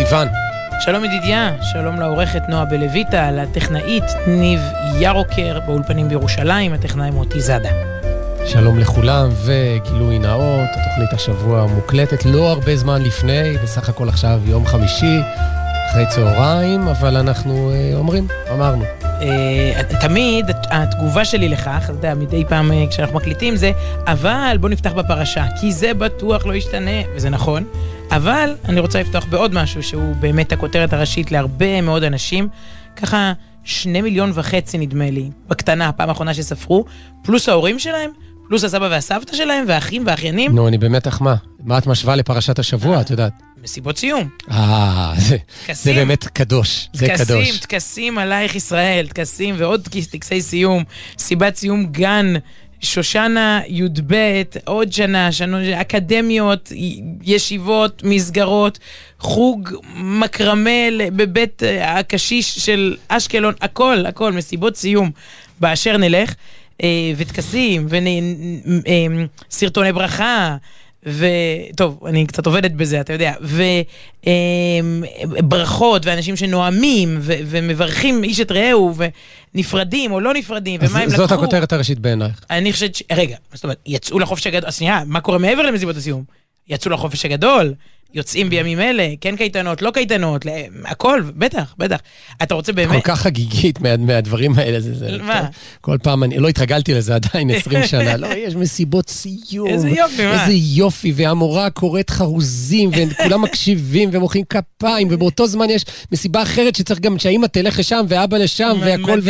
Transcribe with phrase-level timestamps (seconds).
[0.00, 0.28] סיוון.
[0.80, 4.60] שלום ידידיה, שלום לעורכת נועה בלויטה, לטכנאית ניב
[4.98, 7.68] ירוקר באולפנים בירושלים, הטכנאי מוטי זאדה.
[8.46, 14.66] שלום לכולם, וגילוי נאות, התוכנית השבוע מוקלטת לא הרבה זמן לפני, בסך הכל עכשיו יום
[14.66, 15.18] חמישי,
[15.90, 18.84] אחרי צהריים, אבל אנחנו אה, אומרים, אמרנו.
[19.04, 23.72] אה, תמיד התגובה שלי לכך, אתה יודע, מדי פעם אה, כשאנחנו מקליטים זה,
[24.06, 27.64] אבל בוא נפתח בפרשה, כי זה בטוח לא ישתנה, וזה נכון.
[28.10, 32.48] אבל אני רוצה לפתוח בעוד משהו שהוא באמת הכותרת הראשית להרבה מאוד אנשים.
[32.96, 33.32] ככה
[33.64, 36.84] שני מיליון וחצי נדמה לי, בקטנה, הפעם האחרונה שספרו,
[37.22, 38.10] פלוס ההורים שלהם,
[38.48, 40.54] פלוס הסבא והסבתא שלהם, והאחים והאחיינים.
[40.54, 41.34] נו, אני במתח מה?
[41.64, 43.32] מה את משווה לפרשת השבוע, את יודעת?
[43.62, 44.28] מסיבות סיום.
[44.50, 45.36] אה, זה,
[45.72, 47.46] זה באמת קדוש, זה טקסים, קדוש.
[47.46, 50.84] טקסים, טקסים עלייך ישראל, טקסים ועוד טקסי סיום,
[51.18, 52.34] סיבת סיום גן.
[52.80, 56.72] שושנה י"ב, עוד שנה, שנה, אקדמיות,
[57.22, 58.78] ישיבות, מסגרות,
[59.18, 65.10] חוג מקרמל בבית אה, הקשיש של אשקלון, הכל, הכל, מסיבות סיום
[65.60, 66.34] באשר נלך,
[66.82, 67.86] אה, וטקסים,
[69.50, 70.56] וסרטוני ברכה.
[71.06, 73.32] וטוב, אני קצת עובדת בזה, אתה יודע,
[75.38, 77.32] וברכות, ואנשים שנואמים, ו...
[77.46, 78.94] ומברכים איש את רעהו,
[79.54, 81.16] ונפרדים או לא נפרדים, ומה הם לקחו.
[81.16, 82.44] זאת הכותרת הראשית בעינייך.
[82.50, 83.02] אני חושבת ש...
[83.12, 86.24] רגע, זאת אומרת, יצאו לחופש הגדול, שנייה, מה קורה מעבר למסיבות הסיום?
[86.68, 87.74] יצאו לחופש הגדול,
[88.14, 90.46] יוצאים בימים אלה, כן קייטנות, לא קייטנות,
[90.84, 91.98] הכל, בטח, בטח.
[92.42, 93.04] אתה רוצה באמת...
[93.04, 94.80] כל כך חגיגית מה, מהדברים האלה.
[94.80, 95.46] זה, זה, מה?
[95.80, 98.16] כל פעם, אני לא התרגלתי לזה עדיין 20 שנה.
[98.16, 99.68] לא, יש מסיבות סיום.
[99.68, 100.42] איזה יופי, מה?
[100.42, 107.00] איזה יופי, והמורה קוראת חרוזים, וכולם מקשיבים ומוחאים כפיים, ובאותו זמן יש מסיבה אחרת שצריך
[107.00, 109.20] גם שהאימא תלך לשם, ואבא לשם, והכל?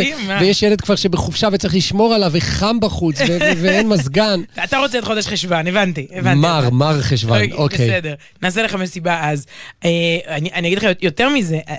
[0.40, 3.16] ויש ילד כבר שבחופשה וצריך לשמור עליו, וחם בחוץ,
[3.56, 4.40] ואין מזגן.
[4.64, 6.38] אתה רוצה את חודש חשוון, הבנתי, הבנתי.
[6.38, 7.90] מר, מר חשוון, אוקיי.
[7.90, 9.46] בסדר, נעשה לך מסיבה אז.
[9.84, 9.90] אה,
[10.28, 11.76] אני, אני אגיד לך יותר מזה, אה,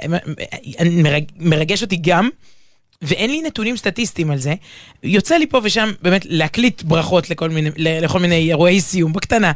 [0.79, 2.29] אה, מרג, מרגש אותי גם.
[3.01, 4.53] ואין לי נתונים סטטיסטיים על זה,
[5.03, 9.51] יוצא לי פה ושם באמת להקליט ברכות לכל מיני, לכל מיני אירועי סיום בקטנה.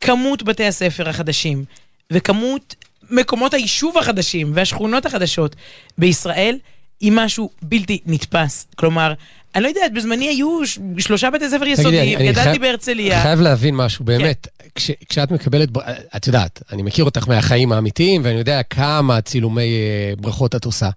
[0.00, 1.64] כמות בתי הספר החדשים
[2.10, 2.74] וכמות
[3.10, 5.56] מקומות היישוב החדשים והשכונות החדשות
[5.98, 6.58] בישראל
[7.00, 8.66] היא משהו בלתי נתפס.
[8.74, 9.14] כלומר,
[9.54, 10.60] אני לא יודעת, בזמני היו
[10.98, 13.22] שלושה בתי ספר יסודיים, אני גדלתי בהרצליה.
[13.22, 14.48] חייב להבין משהו, באמת.
[14.74, 15.68] כש, כשאת מקבלת,
[16.16, 20.90] את יודעת, אני מכיר אותך מהחיים האמיתיים, ואני יודע כמה צילומי אה, ברכות את עושה.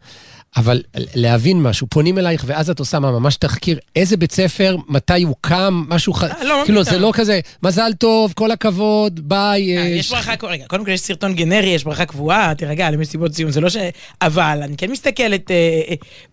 [0.58, 0.82] אבל
[1.16, 5.84] להבין משהו, פונים אלייך, ואז את עושה מה, ממש תחקיר, איזה בית ספר, מתי הוקם,
[5.88, 6.24] משהו ח...
[6.24, 6.84] אה, לא, מה כאילו?
[6.84, 9.78] זה לא כזה, מזל טוב, כל הכבוד, ביי.
[9.78, 13.52] אה, יש ברכה, רגע, קודם כל יש סרטון גנרי, יש ברכה קבועה, תירגע, למסיבות סיום,
[13.52, 13.78] זה לא ש...
[14.22, 15.52] אבל אני כן מסתכלת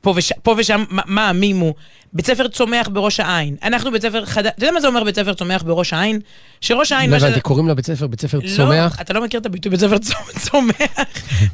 [0.01, 1.75] פה וש- פה ושם, מה המימו.
[2.15, 3.57] בית ספר צומח בראש העין.
[3.63, 6.21] אנחנו בית ספר חדש, אתה יודע מה זה אומר בית ספר צומח בראש העין?
[6.61, 7.11] שראש העין...
[7.11, 9.01] לא הבנתי, קוראים לבית ספר בית ספר לא, צומח?
[9.01, 10.99] אתה לא מכיר את הביטוי בית ספר צומ- צומח?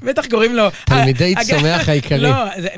[0.02, 0.68] בטח קוראים לו...
[0.84, 2.18] תלמידי אה, צומח העיקרי.
[2.18, 2.34] לא,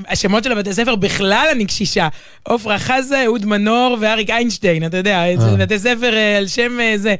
[0.08, 2.08] השמות של הבתי ספר בכלל אני קשישה.
[2.44, 6.92] עפרה חזה, אהוד מנור ואריק איינשטיין, אתה יודע, זה בתי ספר אה, על שם אה,
[6.96, 7.14] זה.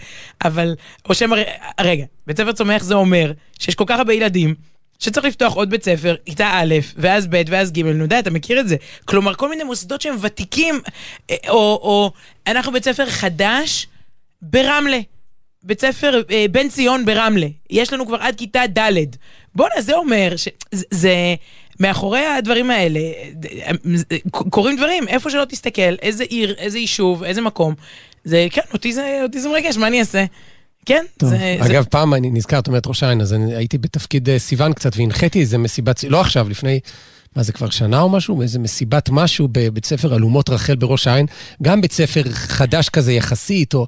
[0.45, 0.75] אבל,
[1.09, 1.31] או שם...
[1.81, 4.55] רגע, בית ספר צומח זה אומר שיש כל כך הרבה ילדים.
[5.01, 8.61] שצריך לפתוח עוד בית ספר, כיתה א', ואז ב', ואז ג', נו די, אתה מכיר
[8.61, 8.77] את זה.
[9.05, 10.81] כלומר, כל מיני מוסדות שהם ותיקים,
[11.31, 12.13] אה, או, או
[12.47, 13.87] אנחנו בית ספר חדש
[14.43, 14.99] ברמלה.
[15.63, 17.47] בית ספר אה, בן ציון ברמלה.
[17.71, 18.93] יש לנו כבר עד כיתה ד'.
[19.55, 20.85] בואנה, זה אומר שזה...
[20.91, 21.15] זה,
[21.81, 23.71] מאחורי הדברים האלה אה,
[24.13, 27.75] אה, קורים דברים, איפה שלא תסתכל, איזה עיר, איזה יישוב, איזה מקום.
[28.25, 30.25] זה, כן, אותי זה, אותי זה מרגש, מה אני אעשה?
[30.87, 31.31] כן, טוב.
[31.31, 31.57] זה...
[31.61, 34.97] אגב, פעם אני נזכר, את אומרת ראש העין, אז אני הייתי בתפקיד אה, סיוון קצת,
[34.97, 36.81] והנחיתי איזה מסיבת, לא עכשיו, לפני,
[37.37, 38.43] מה זה כבר שנה או משהו?
[38.43, 41.27] איזה מסיבת משהו בבית ספר אלומות רחל בראש העין,
[41.63, 43.87] גם בית ספר חדש כזה יחסית, או...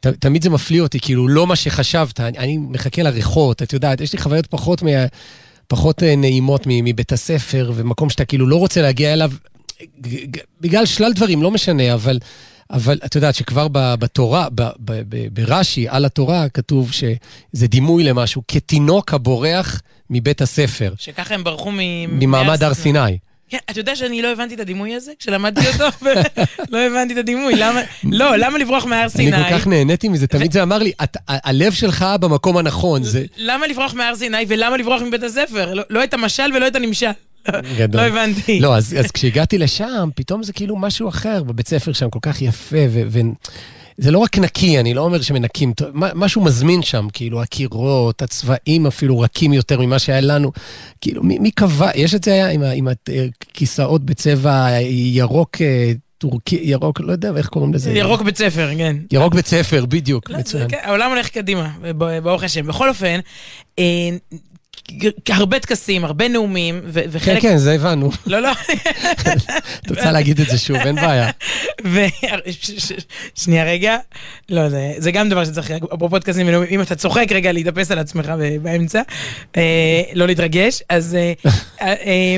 [0.00, 4.00] ת, תמיד זה מפליא אותי, כאילו, לא מה שחשבת, אני, אני מחכה לריחות, את יודעת,
[4.00, 4.90] יש לי חוויות פחות, מה,
[5.66, 9.32] פחות אה, נעימות מבית הספר, ומקום שאתה כאילו לא רוצה להגיע אליו,
[10.60, 12.18] בגלל שלל דברים, לא משנה, אבל...
[12.70, 14.48] אבל את יודעת שכבר בתורה,
[15.32, 19.80] ברש"י, על התורה, כתוב שזה דימוי למשהו, כתינוק הבורח
[20.10, 21.78] מבית הספר, שככה הם ברחו מ...
[22.10, 23.18] ממעמד הר סיני.
[23.48, 25.84] כן, אתה יודע שאני לא הבנתי את הדימוי הזה כשלמדתי אותו?
[26.72, 27.80] לא הבנתי את הדימוי, למה...
[28.04, 29.30] לא, למה לברוח מהר אני סיני?
[29.44, 33.24] כל כך נהניתי מזה, תמיד זה אמר לי, "את- ה- הלב שלך במקום הנכון, זה...
[33.36, 35.74] למה לברוח מהר סיני ולמה לברוח מבית הספר?
[35.74, 37.06] לא- לא את המשל ולא את הנמשל.
[37.78, 38.00] גדול.
[38.00, 38.60] לא הבנתי.
[38.60, 42.42] לא, אז, אז כשהגעתי לשם, פתאום זה כאילו משהו אחר, בבית ספר שם כל כך
[42.42, 43.02] יפה, ו...
[43.08, 43.20] ו...
[43.96, 49.20] זה לא רק נקי, אני לא אומר שמנקים, משהו מזמין שם, כאילו הקירות, הצבעים אפילו
[49.20, 50.52] רכים יותר ממה שהיה לנו.
[51.00, 52.88] כאילו, מי, מי קבע, יש את זה היה עם, עם
[53.50, 57.92] הכיסאות בצבע ירוק, אה, טורקי, ירוק, לא יודע איך קוראים לזה.
[57.92, 58.96] ירוק בית ספר, כן.
[59.12, 60.68] ירוק בית ספר, בדיוק, לא, מצוין.
[60.68, 61.70] כן, העולם הולך קדימה,
[62.22, 62.66] ברוך השם.
[62.66, 63.20] בכל אופן,
[63.78, 63.84] אה,
[65.28, 67.42] הרבה טקסים, הרבה נאומים, ו- כן, וחלק...
[67.42, 68.10] כן, זה הבנו.
[68.26, 68.50] לא, לא.
[69.82, 71.30] את רוצה להגיד את זה שוב, אין בעיה.
[73.34, 73.96] שנייה רגע,
[74.48, 77.98] לא, זה, זה גם דבר שצריך, אפרופו טקסים ונאומים, אם אתה צוחק רגע להתאפס על
[77.98, 78.32] עצמך
[78.62, 79.02] באמצע,
[79.56, 81.32] אה, לא להתרגש, אז אה,
[81.80, 82.36] אה,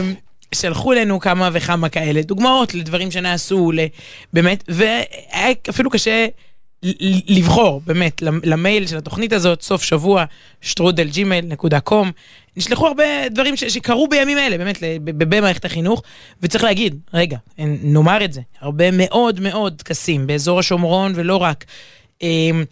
[0.55, 3.73] שלחו לנו כמה וכמה כאלה דוגמאות לדברים שנעשו,
[4.32, 6.26] באמת, והיה אפילו קשה
[7.29, 10.25] לבחור, באמת, למ- למייל של התוכנית הזאת, סוף שבוע,
[10.61, 11.08] שטרודל
[11.49, 12.11] נקודה קום.
[12.56, 16.03] נשלחו הרבה דברים ש- שקרו בימים אלה, באמת, במערכת החינוך,
[16.43, 21.64] וצריך להגיד, רגע, נאמר את זה, הרבה מאוד מאוד טקסים באזור השומרון ולא רק.
[22.23, 22.64] אמ,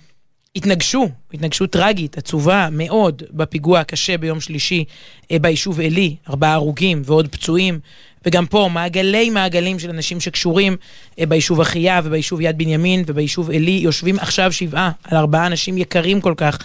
[0.56, 4.84] התנגשו, התנגשות טרגית, עצובה מאוד, בפיגוע הקשה ביום שלישי
[5.31, 7.78] אה, ביישוב עלי, ארבעה הרוגים ועוד פצועים,
[8.26, 10.76] וגם פה מעגלי מעגלים של אנשים שקשורים
[11.19, 16.20] אה, ביישוב אחיה וביישוב יד בנימין וביישוב עלי, יושבים עכשיו שבעה על ארבעה אנשים יקרים
[16.20, 16.58] כל כך.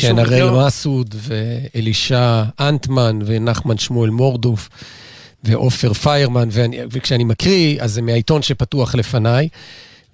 [0.00, 4.68] כן, הראל לא- מסעוד ואלישע אנטמן ונחמן שמואל מורדוף
[5.44, 9.48] ועופר פיירמן, ואני, וכשאני מקריא, אז זה מהעיתון שפתוח לפניי,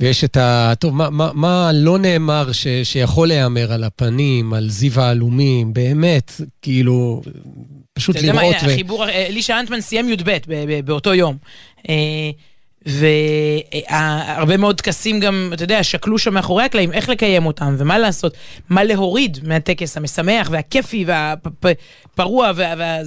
[0.01, 0.73] ויש את ה...
[0.79, 6.33] טוב, מה, מה, מה לא נאמר ש, שיכול להיאמר על הפנים, על זיו העלומים, באמת,
[6.63, 7.23] כאילו,
[7.93, 10.31] פשוט אתה יודע מה, לראות החיבור, אה, אלישע אנטמן סיים י"ב
[10.85, 11.37] באותו יום.
[12.87, 18.35] והרבה מאוד טקסים גם, אתה יודע, שקלו שם מאחורי הקלעים איך לקיים אותם ומה לעשות,
[18.71, 22.99] מה להוריד מהטקס המשמח והכיפי והפרוע וה, וה,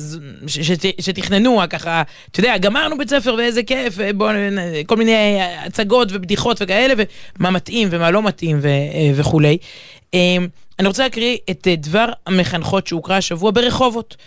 [0.47, 4.31] ש, ש, שתכננו, ככה, אתה יודע, גמרנו בית ספר ואיזה כיף, בוא,
[4.85, 6.93] כל מיני הצגות ובדיחות וכאלה,
[7.39, 8.67] ומה מתאים ומה לא מתאים ו,
[9.15, 9.57] וכולי.
[10.13, 10.37] אה,
[10.79, 14.17] אני רוצה להקריא את דבר המחנכות שהוקרא השבוע ברחובות.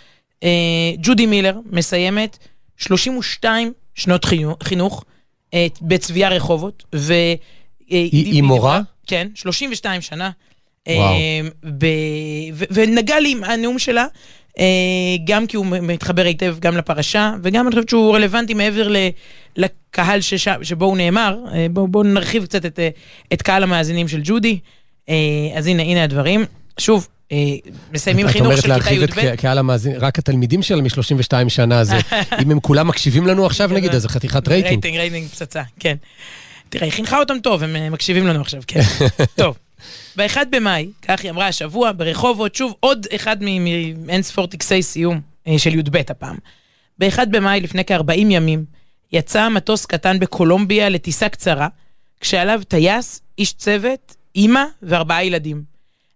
[0.43, 0.49] אה,
[0.97, 2.37] ג'ודי מילר מסיימת
[2.77, 4.25] 32 שנות
[4.63, 5.03] חינוך
[5.81, 6.83] בצביה רחובות.
[6.95, 7.13] ו...
[7.91, 8.81] אה, היא מורה?
[9.07, 10.31] כן, 32 שנה.
[10.87, 11.15] אה, וואו.
[11.77, 11.85] ב...
[12.53, 12.65] ו...
[12.71, 14.05] ונגע לי עם הנאום שלה,
[14.59, 14.65] אה,
[15.23, 18.95] גם כי הוא מתחבר היטב גם לפרשה, וגם אני חושבת שהוא רלוונטי מעבר ל...
[19.57, 20.47] לקהל שש...
[20.61, 21.37] שבו הוא נאמר.
[21.53, 22.89] אה, בואו בוא נרחיב קצת את, אה,
[23.33, 24.59] את קהל המאזינים של ג'ודי.
[25.09, 25.15] אה,
[25.55, 26.45] אז הנה, הנה הדברים.
[26.77, 27.20] שוב, אה,
[27.93, 29.35] מסיימים את חינוך אומרת של כיתה להרחיב את י"ב.
[29.35, 31.93] ק- קהל המאזין, רק התלמידים שלהם מ-32 שנה, אז
[32.43, 34.71] אם הם כולם מקשיבים לנו עכשיו נגיד, אז זה חתיכת רייטינג.
[34.73, 35.95] רייטינג, רייטינג פצצה, כן.
[36.69, 38.81] תראה, היא חינכה אותם טוב, הם אה, מקשיבים לנו עכשיו, כן.
[39.35, 39.57] טוב.
[40.17, 43.37] ב-1 במאי, כך היא אמרה השבוע, ברחובות, שוב, עוד אחד
[43.97, 46.35] מאין ספור טקסי סיום אה, של י"ב הפעם.
[46.99, 48.65] ב-1 במאי, לפני כ-40 ימים,
[49.13, 51.67] יצא מטוס קטן בקולומביה לטיסה קצרה,
[52.19, 55.70] כשעליו טייס, איש צוות, אימא וארבעה ילדים.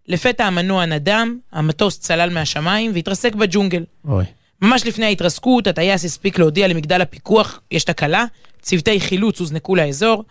[0.08, 3.84] לפתע המנוע נדם, המטוס צלל מהשמיים והתרסק בג'ונגל.
[4.08, 4.26] אוי.
[4.62, 8.26] ממש לפני ההתרסקות, הטייס הספיק להודיע למגדל הפיקוח, יש תקלה,
[8.62, 10.24] צוותי חילוץ הוזנקו לאזור.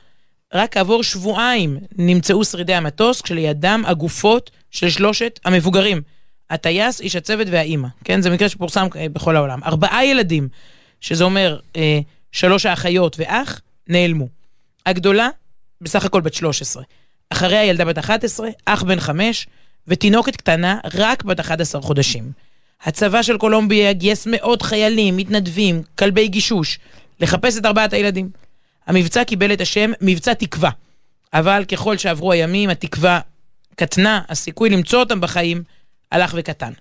[0.54, 6.02] רק כעבור שבועיים נמצאו שרידי המטוס, כשלידם הגופות של שלושת המבוגרים.
[6.50, 7.88] הטייס, איש הצוות והאימא.
[8.04, 9.64] כן, זה מקרה שפורסם אה, בכל העולם.
[9.64, 10.48] ארבעה ילדים,
[11.00, 12.00] שזה אומר אה,
[12.32, 14.28] שלוש האחיות ואח, נעלמו.
[14.86, 15.28] הגדולה,
[15.80, 16.82] בסך הכל בת 13.
[17.30, 19.46] אחריה ילדה בת 11, אח בן 5,
[19.88, 22.32] ותינוקת קטנה, רק בת 11 חודשים.
[22.82, 26.78] הצבא של קולומביה גייס מאות חיילים, מתנדבים, כלבי גישוש,
[27.20, 28.30] לחפש את ארבעת הילדים.
[28.86, 30.70] המבצע קיבל את השם מבצע תקווה,
[31.32, 33.20] אבל ככל שעברו הימים, התקווה
[33.76, 35.62] קטנה, הסיכוי למצוא אותם בחיים
[36.12, 36.72] הלך וקטן.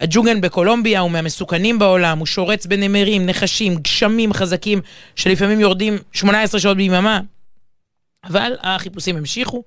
[0.00, 4.80] הג'ונגל בקולומביה הוא מהמסוכנים בעולם, הוא שורץ בנמרים, נחשים, גשמים חזקים,
[5.16, 7.20] שלפעמים יורדים 18 שעות ביממה,
[8.24, 9.62] אבל החיפושים המשיכו,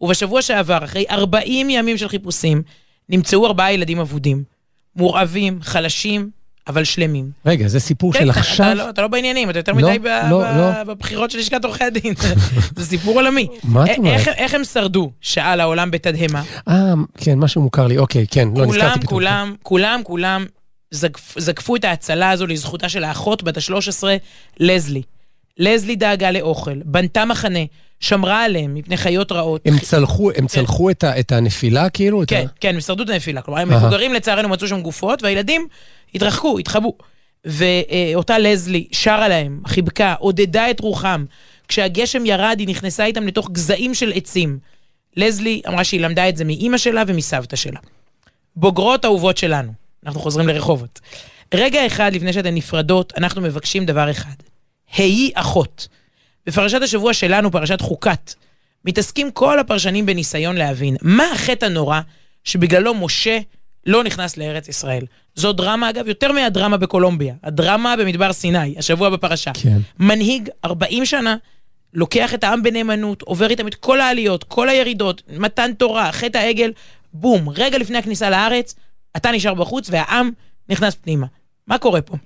[0.00, 2.62] ובשבוע שעבר, אחרי 40 ימים של חיפושים,
[3.08, 4.42] נמצאו ארבעה ילדים אבודים.
[4.96, 6.30] מורעבים, חלשים,
[6.68, 7.30] אבל שלמים.
[7.46, 8.66] רגע, זה סיפור של כן, אתה- עכשיו?
[8.66, 10.84] אתה לא- אתה לא בעניינים, אתה יותר לא, מדי ב- לא, ב- לא.
[10.84, 12.14] בבחירות של לשכת עורכי הדין.
[12.76, 13.46] זה סיפור עולמי.
[13.64, 14.14] מה את אומרת?
[14.18, 15.10] איך- איך הם שרדו?
[15.20, 16.42] שאל העולם בתדהמה.
[16.68, 16.74] אה,
[17.18, 19.06] כן, משהו מוכר לי, אוקיי, כן, לא, נזכרתי כולם, פתאום.
[19.06, 20.46] כולם, כולם, כולם
[20.94, 24.04] זקפ- זקפו את ההצלה הזו לזכותה של האחות בת ה-13,
[24.60, 25.02] לזלי.
[25.58, 27.58] לזלי דאגה לאוכל, בנתה מחנה,
[28.00, 29.60] שמרה עליהם מפני חיות רעות.
[29.64, 32.22] הם צלחו, הם צלחו את ה- את הנפילה, כאילו?
[32.22, 33.42] את ה- כן, כן, הם שרדו את הנפילה.
[33.42, 33.66] כלומר, אהה.
[33.76, 35.66] המבוגרים לצערנו מצאו שם גופות, והילדים
[36.14, 36.94] התרחקו, התחבאו.
[37.44, 41.24] ואותה לזלי שרה להם, חיבקה, עודדה את רוחם.
[41.68, 44.58] כשהגשם ירד, היא נכנסה איתם לתוך גזעים של עצים.
[45.16, 47.80] לזלי אמרה שהיא למדה את זה מאימא שלה ומסבתא שלה.
[48.56, 49.72] בוגרות אהובות שלנו,
[50.06, 51.00] אנחנו חוזרים לרחובות.
[51.54, 54.30] רגע אחד לפני שאתן נפרדות, אנחנו מבקשים דבר אחד.
[54.96, 55.88] היי אחות.
[56.48, 58.34] בפרשת השבוע שלנו, פרשת חוקת,
[58.84, 62.00] מתעסקים כל הפרשנים בניסיון להבין מה החטא הנורא
[62.44, 63.38] שבגללו משה
[63.86, 65.04] לא נכנס לארץ ישראל.
[65.34, 67.34] זו דרמה, אגב, יותר מהדרמה בקולומביה.
[67.42, 69.50] הדרמה במדבר סיני, השבוע בפרשה.
[69.54, 69.78] כן.
[69.98, 71.36] מנהיג 40 שנה,
[71.94, 76.72] לוקח את העם בנאמנות, עובר איתם את כל העליות, כל הירידות, מתן תורה, חטא העגל,
[77.12, 78.74] בום, רגע לפני הכניסה לארץ,
[79.16, 80.30] אתה נשאר בחוץ והעם
[80.68, 81.26] נכנס פנימה.
[81.66, 82.16] מה קורה פה?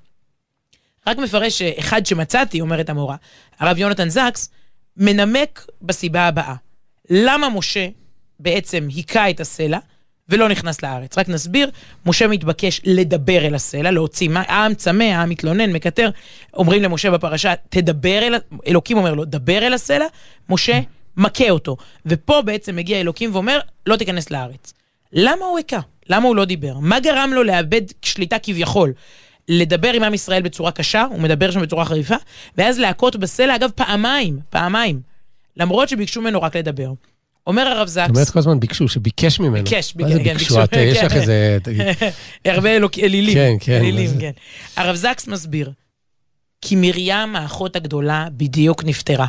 [1.07, 3.17] רק מפרש אחד שמצאתי, אומרת המורה,
[3.59, 4.51] הרב יונתן זקס,
[4.97, 6.55] מנמק בסיבה הבאה.
[7.11, 7.89] למה משה
[8.41, 9.79] בעצם היכה את הסלע
[10.29, 11.19] ולא נכנס לארץ?
[11.19, 11.71] רק נסביר,
[12.07, 16.11] משה מתבקש לדבר אל הסלע, להוציא, העם צמא, העם מתלונן, מקטר,
[16.55, 18.35] אומרים למשה בפרשה, תדבר אל,
[18.67, 20.07] אלוקים אומר לו, דבר אל הסלע,
[20.49, 20.81] משה
[21.17, 21.77] מכה אותו.
[22.07, 24.73] ופה בעצם מגיע אלוקים ואומר, לא תיכנס לארץ.
[25.13, 25.81] למה הוא היכה?
[26.09, 26.79] למה הוא לא דיבר?
[26.79, 28.93] מה גרם לו לאבד שליטה כביכול?
[29.49, 32.15] לדבר עם עם ישראל בצורה קשה, הוא מדבר שם בצורה חריפה,
[32.59, 35.01] ואז להכות בסלע, אגב, פעמיים, פעמיים,
[35.57, 36.93] למרות שביקשו ממנו רק לדבר.
[37.47, 38.07] אומר הרב זקס...
[38.07, 39.65] זאת אומרת כל הזמן ביקשו, שביקש ממנו.
[39.65, 40.55] ביקש, מה זה כן, ביקשו?
[40.77, 41.59] יש לך איזה...
[42.45, 42.71] הרבה
[43.03, 43.35] אלילים.
[43.35, 43.73] כן, כן.
[43.73, 44.31] אלילים, כן.
[44.77, 45.71] הרב זקס מסביר,
[46.61, 49.27] כי מרים, האחות הגדולה, בדיוק נפטרה.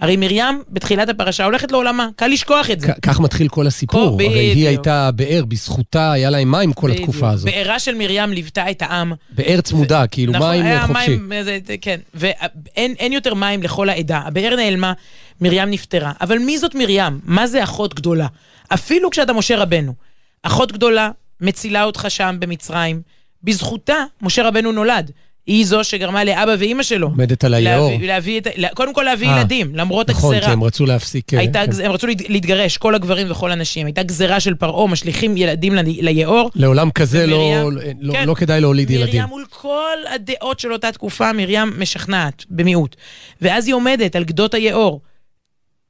[0.00, 2.92] הרי מרים בתחילת הפרשה הולכת לעולמה, קל לשכוח את זה.
[3.02, 7.50] כך מתחיל כל הסיפור, הרי היא הייתה באר, בזכותה היה להם מים כל התקופה הזאת.
[7.50, 9.12] בארה של מרים ליוותה את העם.
[9.30, 11.16] באר צמודה, כאילו נכון, מים חופשי.
[11.16, 14.18] מים, זה, כן, ואין יותר מים לכל העדה.
[14.18, 14.92] הבאר נעלמה,
[15.40, 16.12] מרים נפטרה.
[16.20, 17.20] אבל מי זאת מרים?
[17.24, 18.26] מה זה אחות גדולה?
[18.68, 19.94] אפילו כשאתה משה רבנו.
[20.42, 21.10] אחות גדולה
[21.40, 23.02] מצילה אותך שם במצרים.
[23.42, 25.10] בזכותה משה רבנו נולד.
[25.46, 27.06] היא זו שגרמה לאבא ואימא שלו.
[27.06, 27.90] עומדת על היאור.
[27.90, 30.38] להביא, להביא את, קודם כל להביא 아, ילדים, למרות נכון, הגזרה.
[30.38, 31.34] נכון, כי הם רצו להפסיק...
[31.34, 31.84] הייתה, כן.
[31.84, 33.86] הם רצו להתגרש, כל הגברים וכל הנשים.
[33.86, 36.50] הייתה גזרה של פרעה, משליכים ילדים ליאור.
[36.54, 39.20] לעולם כזה לא, לא, כן, לא כדאי להוליד מרים ילדים.
[39.20, 42.96] מרים מול כל הדעות של אותה תקופה, מרים משכנעת, במיעוט.
[43.42, 45.00] ואז היא עומדת על גדות היאור,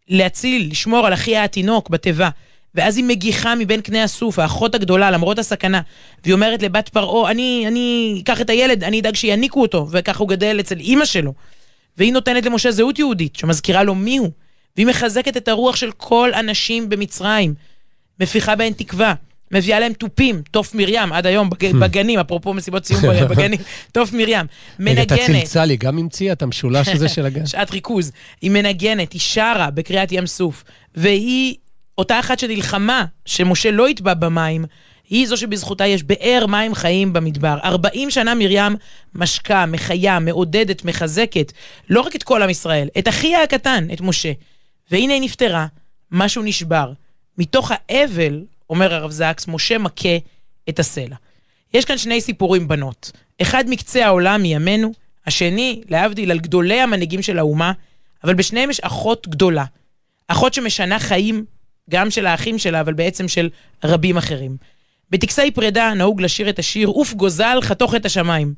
[0.09, 2.29] להציל, לשמור על אחיה התינוק בתיבה.
[2.77, 5.81] ואז היא מגיחה מבין קנה הסוף, האחות הגדולה, למרות הסכנה.
[6.25, 10.29] והיא אומרת לבת פרעה, אני, אני אקח את הילד, אני אדאג שיניקו אותו, וככה הוא
[10.29, 11.33] גדל אצל אימא שלו.
[11.99, 14.31] והיא נותנת למשה זהות יהודית, שמזכירה לו מי הוא.
[14.77, 17.55] והיא מחזקת את הרוח של כל הנשים במצרים,
[18.21, 19.15] מפיחה בהן תקווה.
[19.51, 23.59] מביאה להם תופים, תוף מרים, עד היום בגנים, אפרופו מסיבות סיום בגנים,
[23.93, 24.47] תוף מרים.
[24.79, 25.13] מנגנת.
[25.13, 27.47] רגע, אתה צלצל לי, גם המציאה את המשולש הזה של הגן.
[27.53, 28.13] שעת ריכוז.
[28.43, 30.65] היא מנגנת, היא שרה בקריאת ים סוף,
[30.95, 31.55] והיא
[31.99, 34.65] אותה אחת שנלחמה שמשה לא יטבע במים,
[35.09, 37.59] היא זו שבזכותה יש באר מים חיים במדבר.
[37.65, 38.77] 40 שנה מרים
[39.15, 41.53] משקה, מחיה, מעודדת, מחזקת,
[41.91, 44.33] לא רק את כל עם ישראל, את אחיה הקטן, את משה.
[44.91, 45.67] והנה היא נפטרה,
[46.13, 46.93] משהו נשבר.
[47.39, 50.17] מתוך האבל, אומר הרב זקס, משה מכה
[50.69, 51.17] את הסלע.
[51.75, 53.13] יש כאן שני סיפורים בנות.
[53.43, 54.93] אחד מקצה העולם מימינו,
[55.27, 57.73] השני, להבדיל, על גדולי המנהיגים של האומה,
[58.25, 59.65] אבל בשניהם יש אחות גדולה.
[60.29, 61.45] אחות שמשנה חיים
[61.91, 63.49] גם של האחים שלה, אבל בעצם של
[63.85, 64.57] רבים אחרים.
[65.11, 68.55] בטקסי פרידה נהוג לשיר את השיר "עוף גוזל חתוך את השמיים".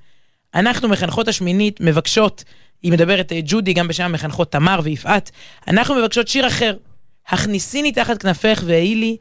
[0.55, 2.45] אנחנו מחנכות השמינית מבקשות,
[2.83, 5.31] היא מדברת ג'ודי, גם בשם המחנכות תמר ויפעת,
[5.69, 6.77] אנחנו מבקשות שיר אחר.
[7.29, 9.17] הכניסיני תחת כנפך והעי לי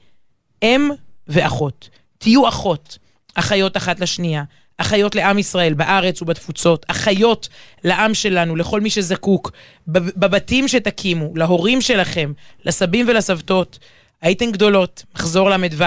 [0.64, 0.90] אם
[1.28, 1.90] ואחות.
[2.18, 2.98] תהיו אחות,
[3.36, 4.44] אחיות אחת לשנייה,
[4.78, 7.50] אחיות לעם ישראל בארץ ובתפוצות, אחיות
[7.84, 9.52] לעם שלנו, לכל מי שזקוק,
[9.88, 12.34] בבתים שתקימו, להורים שלכם,
[12.66, 13.80] לסבים ולסבתות.
[14.22, 15.84] הייתן גדולות, מחזור ל"ו,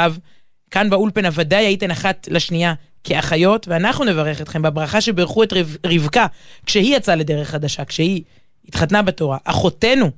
[0.70, 5.52] כאן באולפנה ודאי הייתן אחת לשנייה כאחיות, ואנחנו נברך אתכם בברכה שברכו את
[5.86, 6.26] רבקה
[6.66, 8.22] כשהיא יצאה לדרך חדשה, כשהיא
[8.68, 9.38] התחתנה בתורה.
[9.44, 10.10] אחותנו,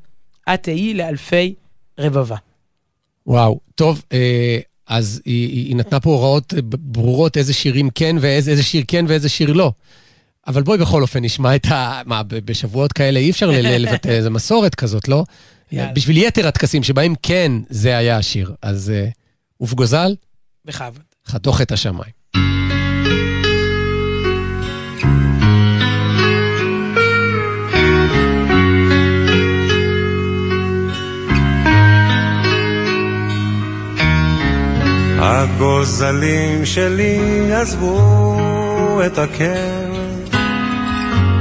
[0.54, 1.54] את תהיי לאלפי
[1.98, 2.36] רבבה.
[3.26, 8.84] וואו, טוב, אה, אז היא, היא נתנה פה הוראות ברורות איזה שירים כן ואיזה שיר
[8.88, 9.72] כן ואיזה שיר לא.
[10.46, 12.02] אבל בואי בכל אופן נשמע את ה...
[12.06, 15.24] מה, בשבועות כאלה אי אפשר לבטא איזה מסורת כזאת, לא?
[15.72, 15.92] יאללה.
[15.92, 18.54] בשביל יתר הטקסים שבהם כן זה היה השיר.
[18.62, 19.10] אז uh,
[19.56, 20.14] עוף גוזל?
[20.64, 21.02] בכבוד.
[21.26, 22.22] חתוך את השמיים.
[35.24, 39.92] הגוזלים שלי עזבו את הקר,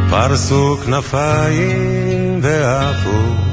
[0.09, 3.50] פרסו כנפיים ועפו.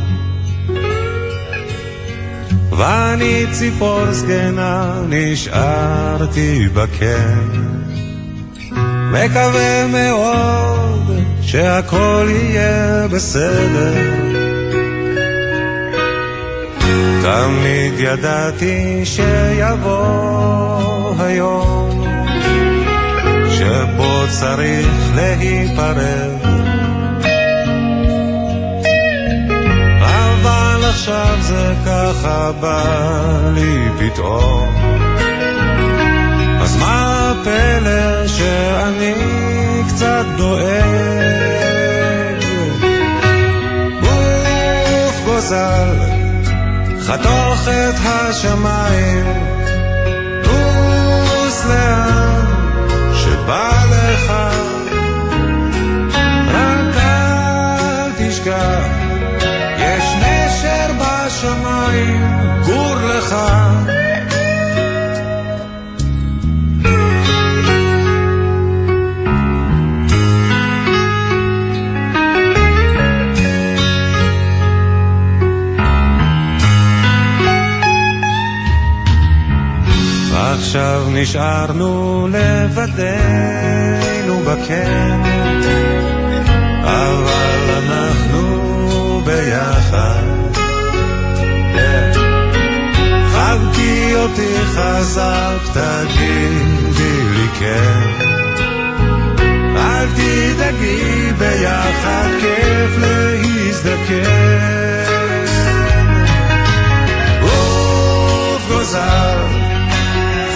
[2.78, 7.34] ואני ציפור זקנה נשארתי בקר.
[9.12, 11.10] מקווה מאוד
[11.42, 13.94] שהכל יהיה בסדר.
[17.22, 22.04] תמיד ידעתי שיבוא היום
[23.50, 26.37] שבו צריך להיפרד
[30.98, 32.84] עכשיו זה ככה בא
[33.54, 34.74] לי פתאום.
[36.60, 39.14] אז מה הפלא שאני
[39.88, 40.68] קצת דואג?
[44.00, 45.94] בוף גוזל,
[47.06, 49.26] חתוך את השמיים,
[50.44, 52.44] טוס לאן
[53.14, 54.32] שבא לך,
[56.48, 58.97] רק אל תשכח.
[60.58, 62.22] נשר בשמיים,
[62.66, 63.34] גור לך.
[80.30, 85.20] עכשיו נשארנו לבדנו בקן,
[86.82, 88.07] אבל אנחנו
[94.18, 98.00] אותי חזק, תגידי לי כן.
[99.76, 104.58] אל תדאגי, ביחד כיף להזדקן.
[107.42, 109.46] עוף גוזר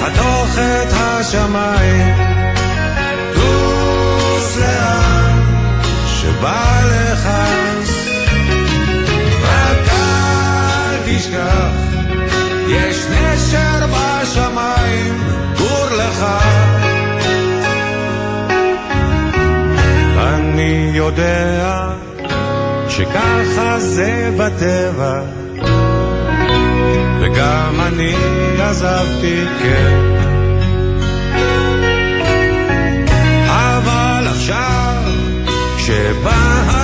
[0.01, 2.15] חתוך את השמיים,
[3.35, 5.41] טוס לאן
[6.07, 7.29] שבא לך,
[9.43, 11.92] רק אל תשכח,
[12.73, 15.23] יש נשר בשמיים,
[15.59, 16.27] גור לך.
[20.19, 21.91] אני יודע
[22.89, 25.21] שככה זה בטבע
[27.21, 28.15] וגם אני
[28.59, 30.13] עזבתי, כן.
[33.47, 35.03] אבל עכשיו,
[35.77, 36.82] כשבא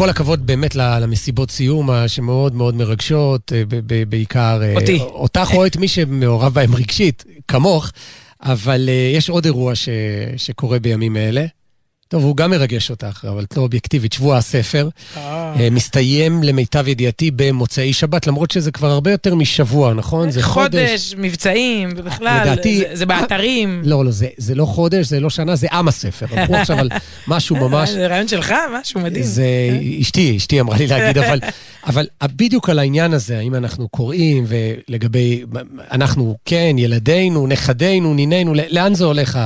[0.00, 3.62] כל הכבוד באמת למסיבות סיום ה- שמאוד מאוד מרגשות, אה,
[4.08, 4.60] בעיקר...
[4.62, 4.98] אה, אותי.
[5.00, 7.90] אותך או את מי שמעורב בהם רגשית, כמוך,
[8.42, 9.88] אבל אה, יש עוד אירוע ש-
[10.36, 11.44] שקורה בימים אלה.
[12.10, 14.88] טוב, הוא גם מרגש אותך, אבל לא אובייקטיבית, שבוע הספר.
[15.16, 20.30] אה, מסתיים למיטב ידיעתי במוצאי שבת, למרות שזה כבר הרבה יותר משבוע, נכון?
[20.30, 20.88] זה חודש.
[20.90, 23.82] חודש, מבצעים, ובכלל, לדעתי- זה- זה באתרים.
[23.84, 26.26] לא, לא, זה, זה לא חודש, זה לא שנה, זה עם הספר.
[26.32, 26.88] אנחנו עכשיו על
[27.28, 27.90] משהו ממש...
[27.90, 29.24] זה רעיון שלך, משהו מדהים.
[29.24, 29.44] זה
[30.00, 31.40] אשתי, אשתי אמרה לי להגיד, אבל,
[31.86, 35.44] אבל בדיוק על העניין הזה, האם אנחנו קוראים, ולגבי,
[35.90, 39.38] אנחנו, כן, ילדינו, נכדינו, נינינו, לאן זה הולך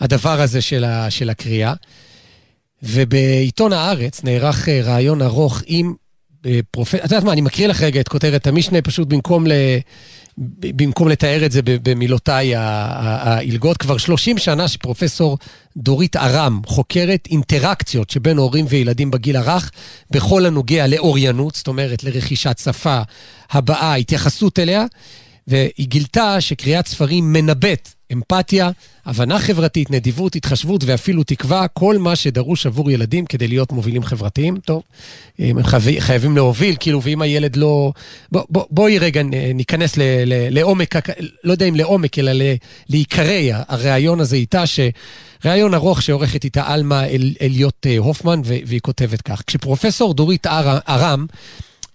[0.00, 1.74] הדבר הזה של, ה, של הקריאה?
[2.82, 5.94] ובעיתון הארץ נערך אה, ראיון ארוך עם
[6.70, 9.52] פרופסור, את יודעת מה, אני מקריא לך רגע את כותרת המשנה, פשוט במקום ל...
[10.58, 15.38] במקום לתאר את זה במילותיי העילגות, כבר 30 שנה שפרופסור
[15.76, 19.70] דורית ארם חוקרת אינטראקציות שבין הורים וילדים בגיל הרך
[20.10, 23.00] בכל הנוגע לאוריינות, זאת אומרת לרכישת שפה,
[23.50, 24.84] הבעה, התייחסות אליה,
[25.46, 28.70] והיא גילתה שקריאת ספרים מנבאת אמפתיה,
[29.06, 34.56] הבנה חברתית, נדיבות, התחשבות ואפילו תקווה, כל מה שדרוש עבור ילדים כדי להיות מובילים חברתיים.
[34.56, 34.82] טוב,
[35.38, 37.92] הם חייב, חייבים להוביל, כאילו, ואם הילד לא...
[38.32, 39.22] בוא, בוא, בואי רגע
[39.54, 40.94] ניכנס ל, ל, לעומק,
[41.44, 42.42] לא יודע אם לעומק, אלא ל,
[42.88, 49.42] לעיקרי הריאיון הזה איתה, שראיון ארוך שעורכת איתה עלמה אל, אליוט הופמן, והיא כותבת כך:
[49.46, 50.46] כשפרופסור דורית
[50.88, 51.26] ארם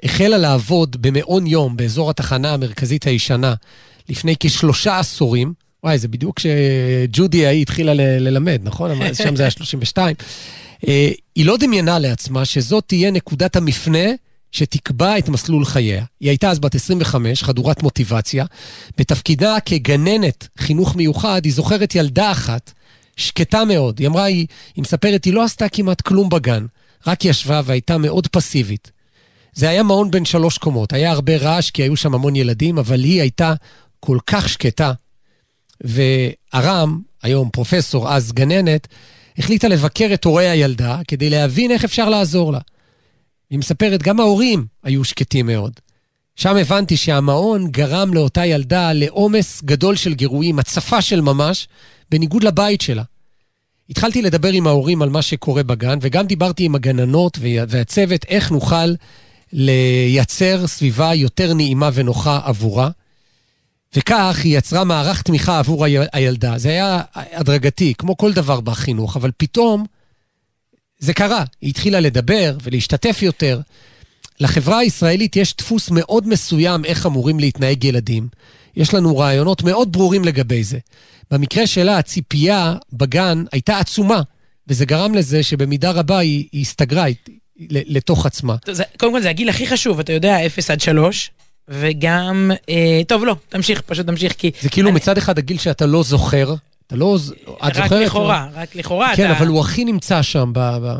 [0.03, 3.53] החלה לעבוד במעון יום באזור התחנה המרכזית הישנה
[4.09, 8.91] לפני כשלושה עשורים, וואי, זה בדיוק כשג'ודי ההיא התחילה ל- ללמד, נכון?
[9.13, 10.15] שם זה היה 32.
[11.35, 14.09] היא לא דמיינה לעצמה שזאת תהיה נקודת המפנה
[14.51, 16.03] שתקבע את מסלול חייה.
[16.19, 18.45] היא הייתה אז בת 25, חדורת מוטיבציה.
[18.97, 22.71] בתפקידה כגננת חינוך מיוחד, היא זוכרת ילדה אחת,
[23.17, 23.99] שקטה מאוד.
[23.99, 26.65] היא אמרה, היא, היא מספרת, היא לא עשתה כמעט כלום בגן,
[27.07, 28.91] רק ישבה והייתה מאוד פסיבית.
[29.53, 33.03] זה היה מעון בין שלוש קומות, היה הרבה רעש כי היו שם המון ילדים, אבל
[33.03, 33.53] היא הייתה
[33.99, 34.91] כל כך שקטה.
[35.83, 38.87] וארם, היום פרופסור, אז גננת,
[39.37, 42.59] החליטה לבקר את הורי הילדה כדי להבין איך אפשר לעזור לה.
[43.49, 45.71] היא מספרת, גם ההורים היו שקטים מאוד.
[46.35, 51.67] שם הבנתי שהמעון גרם לאותה ילדה לעומס גדול של גירויים, הצפה של ממש,
[52.11, 53.03] בניגוד לבית שלה.
[53.89, 58.93] התחלתי לדבר עם ההורים על מה שקורה בגן, וגם דיברתי עם הגננות והצוות איך נוכל
[59.53, 62.89] לייצר סביבה יותר נעימה ונוחה עבורה.
[63.95, 66.57] וכך היא יצרה מערך תמיכה עבור הילדה.
[66.57, 69.85] זה היה הדרגתי, כמו כל דבר בחינוך, אבל פתאום
[70.99, 71.43] זה קרה.
[71.61, 73.61] היא התחילה לדבר ולהשתתף יותר.
[74.39, 78.27] לחברה הישראלית יש דפוס מאוד מסוים איך אמורים להתנהג ילדים.
[78.75, 80.79] יש לנו רעיונות מאוד ברורים לגבי זה.
[81.31, 84.21] במקרה שלה, הציפייה בגן הייתה עצומה,
[84.67, 87.05] וזה גרם לזה שבמידה רבה היא, היא הסתגרה
[87.69, 88.55] לתוך עצמה.
[88.71, 91.31] זה, קודם כל זה הגיל הכי חשוב, אתה יודע, 0 עד 3,
[91.71, 92.51] וגם...
[92.69, 94.51] אה, טוב, לא, תמשיך, פשוט תמשיך, כי...
[94.61, 94.95] זה כאילו אני...
[94.95, 96.53] מצד אחד הגיל שאתה לא זוכר,
[96.87, 97.17] אתה לא...
[97.43, 98.01] את רק זוכרת?
[98.01, 98.61] לכאורה, או...
[98.61, 99.37] רק לכאורה כן, אתה...
[99.37, 100.59] אבל הוא הכי נמצא שם ב...
[100.59, 100.95] ב...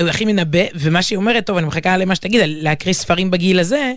[0.00, 3.92] הוא הכי מנבא, ומה שהיא אומרת, טוב, אני מחכה למה שתגיד, להקריא ספרים בגיל הזה,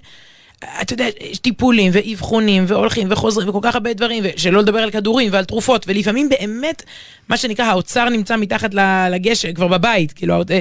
[0.81, 5.29] אתה יודע, יש טיפולים ואבחונים והולכים וחוזרים וכל כך הרבה דברים, ושלא לדבר על כדורים
[5.33, 6.83] ועל תרופות, ולפעמים באמת,
[7.29, 8.73] מה שנקרא, האוצר נמצא מתחת
[9.11, 10.59] לגשר, כבר בבית, כאילו, אה,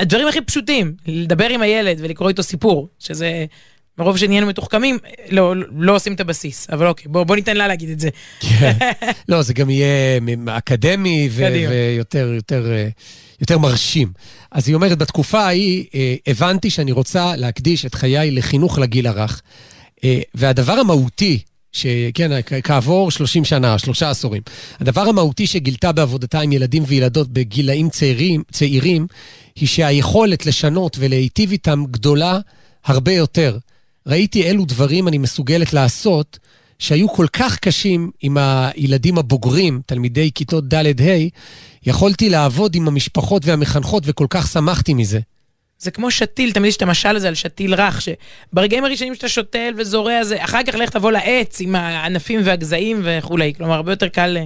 [0.00, 3.44] הדברים הכי פשוטים, לדבר עם הילד ולקרוא איתו סיפור, שזה...
[3.98, 4.98] מרוב שנהיינו מתוחכמים,
[5.30, 6.66] לא, לא עושים את הבסיס.
[6.70, 8.08] אבל אוקיי, בוא, בוא ניתן לה להגיד את זה.
[8.40, 8.72] כן.
[9.28, 12.88] לא, זה גם יהיה אקדמי ו- ויותר יותר, אה,
[13.40, 14.12] יותר מרשים.
[14.50, 19.42] אז היא אומרת, בתקופה ההיא אה, הבנתי שאני רוצה להקדיש את חיי לחינוך לגיל הרך.
[20.04, 21.38] אה, והדבר המהותי,
[21.72, 22.30] שכן,
[22.64, 24.42] כעבור 30 שנה, שלושה עשורים,
[24.80, 29.06] הדבר המהותי שגילתה בעבודתה עם ילדים וילדות בגילאים צעירים, צעירים,
[29.56, 32.38] היא שהיכולת לשנות ולהיטיב איתם גדולה
[32.84, 33.58] הרבה יותר.
[34.06, 36.38] ראיתי אילו דברים אני מסוגלת לעשות
[36.78, 41.28] שהיו כל כך קשים עם הילדים הבוגרים, תלמידי כיתות ד'-ה',
[41.86, 45.20] יכולתי לעבוד עם המשפחות והמחנכות וכל כך שמחתי מזה.
[45.78, 49.74] זה כמו שתיל, תמיד יש את המשל הזה על שתיל רך, שברגעים הראשונים שאתה שותל
[49.76, 54.36] וזורע זה, אחר כך לך תבוא לעץ עם הענפים והגזעים וכולי, כלומר הרבה יותר קל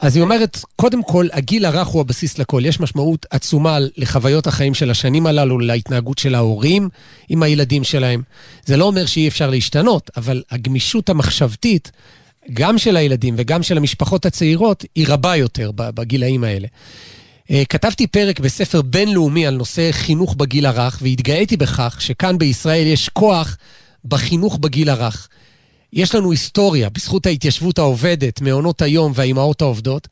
[0.00, 2.62] אז היא אומרת, קודם כל, הגיל הרך הוא הבסיס לכל.
[2.64, 6.88] יש משמעות עצומה לחוויות החיים של השנים הללו, להתנהגות של ההורים
[7.28, 8.22] עם הילדים שלהם.
[8.64, 11.92] זה לא אומר שאי אפשר להשתנות, אבל הגמישות המחשבתית,
[12.52, 16.68] גם של הילדים וגם של המשפחות הצעירות, היא רבה יותר בגילאים האלה.
[17.50, 23.08] אה, כתבתי פרק בספר בינלאומי על נושא חינוך בגיל הרך, והתגאיתי בכך שכאן בישראל יש
[23.08, 23.56] כוח
[24.04, 25.28] בחינוך בגיל הרך.
[25.94, 30.08] יש לנו היסטוריה בזכות ההתיישבות העובדת, מעונות היום והאימהות העובדות.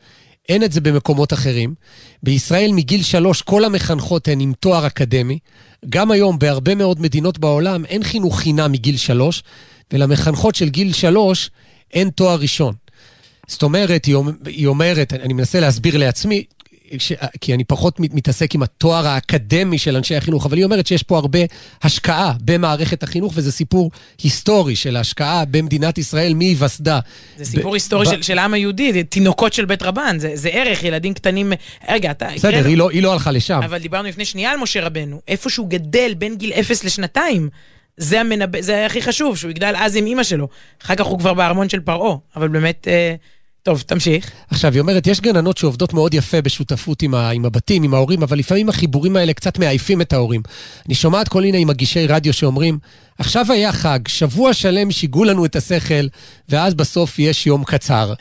[0.49, 1.75] אין את זה במקומות אחרים.
[2.23, 5.39] בישראל מגיל שלוש כל המחנכות הן עם תואר אקדמי.
[5.89, 9.43] גם היום בהרבה מאוד מדינות בעולם אין חינוך חינם מגיל שלוש,
[9.93, 11.51] ולמחנכות של גיל שלוש
[11.93, 12.75] אין תואר ראשון.
[13.47, 14.05] זאת אומרת,
[14.47, 16.45] היא אומרת, אני מנסה להסביר לעצמי,
[16.99, 17.13] ש...
[17.41, 21.19] כי אני פחות מתעסק עם התואר האקדמי של אנשי החינוך, אבל היא אומרת שיש פה
[21.19, 21.39] הרבה
[21.83, 23.91] השקעה במערכת החינוך, וזה סיפור
[24.23, 27.01] היסטורי של השקעה במדינת ישראל מהיווסדה.
[27.37, 27.75] זה סיפור ב...
[27.75, 28.11] היסטורי ב...
[28.11, 31.53] של, של העם היהודי, זה תינוקות של בית רבן, זה, זה ערך, ילדים קטנים...
[31.89, 32.29] רגע, אתה...
[32.35, 33.61] בסדר, היא לא, היא לא הלכה לשם.
[33.65, 37.49] אבל דיברנו לפני שנייה על משה רבנו, איפה שהוא גדל בין גיל אפס לשנתיים.
[37.97, 40.49] זה המנבא, זה הכי חשוב, שהוא יגדל אז עם אימא שלו.
[40.83, 42.89] אחר כך הוא כבר בארמון של פרעה, אבל באמת...
[42.89, 43.15] אה,
[43.63, 44.31] טוב, תמשיך.
[44.51, 48.23] עכשיו, היא אומרת, יש גננות שעובדות מאוד יפה בשותפות עם, ה, עם הבתים, עם ההורים,
[48.23, 50.43] אבל לפעמים החיבורים האלה קצת מעייפים את ההורים.
[50.87, 52.79] אני שומעת כל מיני מגישי רדיו שאומרים,
[53.19, 56.07] עכשיו היה חג, שבוע שלם שיגעו לנו את השכל,
[56.49, 58.13] ואז בסוף יש יום קצר.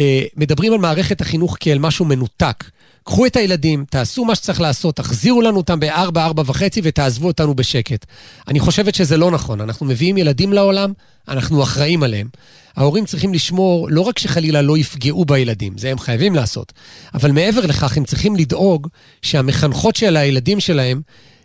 [0.00, 2.64] אה, מדברים על מערכת החינוך כאל משהו מנותק.
[3.04, 7.54] קחו את הילדים, תעשו מה שצריך לעשות, תחזירו לנו אותם בארבע, ארבע וחצי ותעזבו אותנו
[7.54, 8.06] בשקט.
[8.48, 9.60] אני חושבת שזה לא נכון.
[9.60, 10.92] אנחנו מביאים ילדים לעולם,
[11.28, 12.28] אנחנו אחראים עליהם.
[12.76, 16.72] ההורים צריכים לשמור, לא רק שחלילה לא יפגעו בילדים, זה הם חייבים לעשות,
[17.14, 18.88] אבל מעבר לכך הם צריכים לדאוג
[19.22, 21.00] שהמחנכות של הילדים שלהם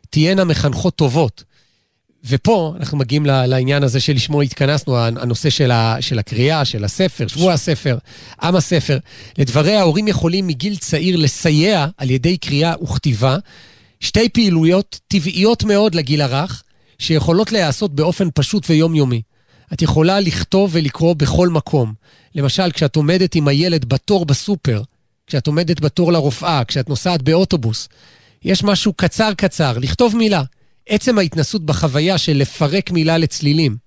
[0.09, 1.43] תהיינה מחנכות טובות.
[2.27, 7.53] ופה אנחנו מגיעים לעניין הזה שלשמו התכנסנו, הנושא של, ה, של הקריאה, של הספר, שבוע
[7.53, 7.97] הספר,
[8.41, 8.97] עם הספר.
[9.37, 13.37] לדברי ההורים יכולים מגיל צעיר לסייע על ידי קריאה וכתיבה,
[13.99, 16.63] שתי פעילויות טבעיות מאוד לגיל הרך,
[16.99, 19.21] שיכולות להיעשות באופן פשוט ויומיומי.
[19.73, 21.93] את יכולה לכתוב ולקרוא בכל מקום.
[22.35, 24.81] למשל, כשאת עומדת עם הילד בתור בסופר,
[25.27, 27.89] כשאת עומדת בתור לרופאה, כשאת נוסעת באוטובוס.
[28.43, 30.43] יש משהו קצר קצר, לכתוב מילה.
[30.87, 33.77] עצם ההתנסות בחוויה של לפרק מילה לצלילים.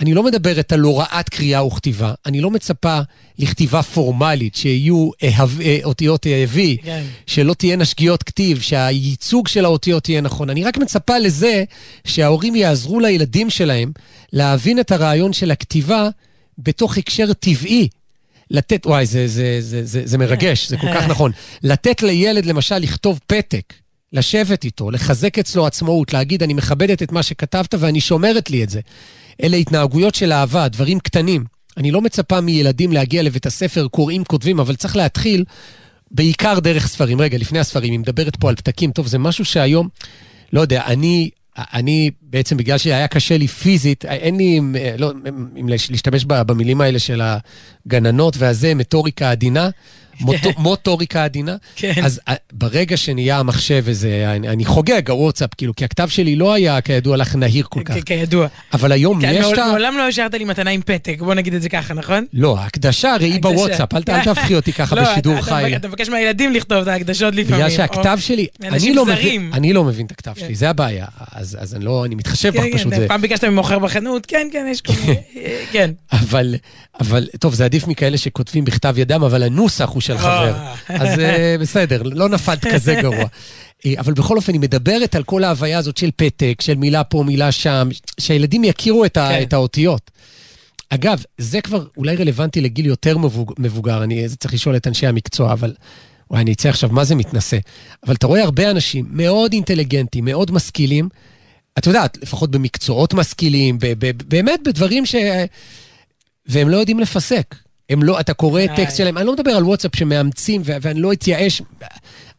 [0.00, 3.00] אני לא מדברת על הוראת קריאה וכתיבה, אני לא מצפה
[3.38, 7.02] לכתיבה פורמלית, שיהיו אהב, אה, אותיות AV, כן.
[7.26, 10.50] שלא תהיינה שגיאות כתיב, שהייצוג של האותיות יהיה נכון.
[10.50, 11.64] אני רק מצפה לזה
[12.04, 13.92] שההורים יעזרו לילדים שלהם
[14.32, 16.08] להבין את הרעיון של הכתיבה
[16.58, 17.88] בתוך הקשר טבעי.
[18.50, 21.32] לתת, וואי, זה, זה, זה, זה, זה מרגש, זה כל כך נכון.
[21.62, 23.74] לתת לילד, למשל, לכתוב פתק,
[24.12, 28.70] לשבת איתו, לחזק אצלו עצמאות, להגיד, אני מכבדת את מה שכתבת ואני שומרת לי את
[28.70, 28.80] זה.
[29.42, 31.44] אלה התנהגויות של אהבה, דברים קטנים.
[31.76, 35.44] אני לא מצפה מילדים להגיע לבית הספר, קוראים, כותבים, אבל צריך להתחיל
[36.10, 37.20] בעיקר דרך ספרים.
[37.20, 39.88] רגע, לפני הספרים, היא מדברת פה על פתקים, טוב, זה משהו שהיום,
[40.52, 44.60] לא יודע, אני, אני בעצם, בגלל שהיה קשה לי פיזית, אין לי,
[44.98, 45.12] לא,
[45.60, 47.22] אם להשתמש במילים האלה של
[47.86, 49.70] הגננות והזה, מטוריקה עדינה,
[50.20, 51.92] מוטו, מוטוריקה עדינה, כן.
[52.04, 56.52] אז אה, ברגע שנהיה המחשב וזה, אני, אני חוגג, הוואטסאפ, כאילו, כי הכתב שלי לא
[56.52, 57.94] היה, כידוע לך, נהיר כל כך.
[58.06, 58.46] כידוע.
[58.72, 59.66] אבל היום כן, יש את ה...
[59.66, 62.24] מעולם לא השארת לי מתנה עם פתק, בוא נגיד את זה ככה, נכון?
[62.32, 63.38] לא, ההקדשה הקדשה.
[63.40, 65.76] בוואטסאפ, אל תהפכי אותי ככה לא, בשידור חי.
[65.76, 67.58] אתה- מבקש מהילדים לכתוב את ההקדשות לפעמים.
[67.58, 69.06] בגלל שהכתב שלי, אני לא.
[69.06, 70.40] מבין, אני לא מבין את הכתב כן.
[70.40, 71.06] שלי, זה הבעיה.
[71.32, 72.94] אז אני לא, אני מתחשב בך כן, פשוט.
[72.94, 75.16] כן, פעם ביקשת ממוכר בחנות, כן, כן, יש כל מיני...
[75.72, 75.90] כן.
[76.12, 76.54] אבל,
[77.38, 80.54] טוב, זה עדיף מכאלה שכותבים בכתב ידם, אבל הנוסח הוא של חבר.
[80.54, 80.74] אה.
[80.88, 83.24] אז אה, בסדר, לא נפלת כזה גרוע.
[83.86, 87.22] אה, אבל בכל אופן, היא מדברת על כל ההוויה הזאת של פתק, של מילה פה,
[87.22, 87.88] מילה שם,
[88.20, 89.42] שהילדים יכירו את, ה, כן.
[89.42, 90.10] את האותיות.
[90.90, 95.06] אגב, זה כבר אולי רלוונטי לגיל יותר מבוג, מבוגר, אני זה צריך לשאול את אנשי
[95.06, 95.74] המקצוע, אבל...
[96.30, 97.58] וואי, אני אצא עכשיו, מה זה מתנשא?
[98.06, 101.08] אבל אתה רואה הרבה אנשים מאוד אינטליגנטים, מאוד משכילים,
[101.78, 105.14] את יודעת, לפחות במקצועות משכילים, ב- ב- באמת בדברים ש...
[106.46, 107.54] והם לא יודעים לפסק.
[107.90, 108.62] הם לא, אתה קורא.
[108.76, 111.62] טקסט שלהם, אני לא מדבר על וואטסאפ שמאמצים, ואני לא אתייאש.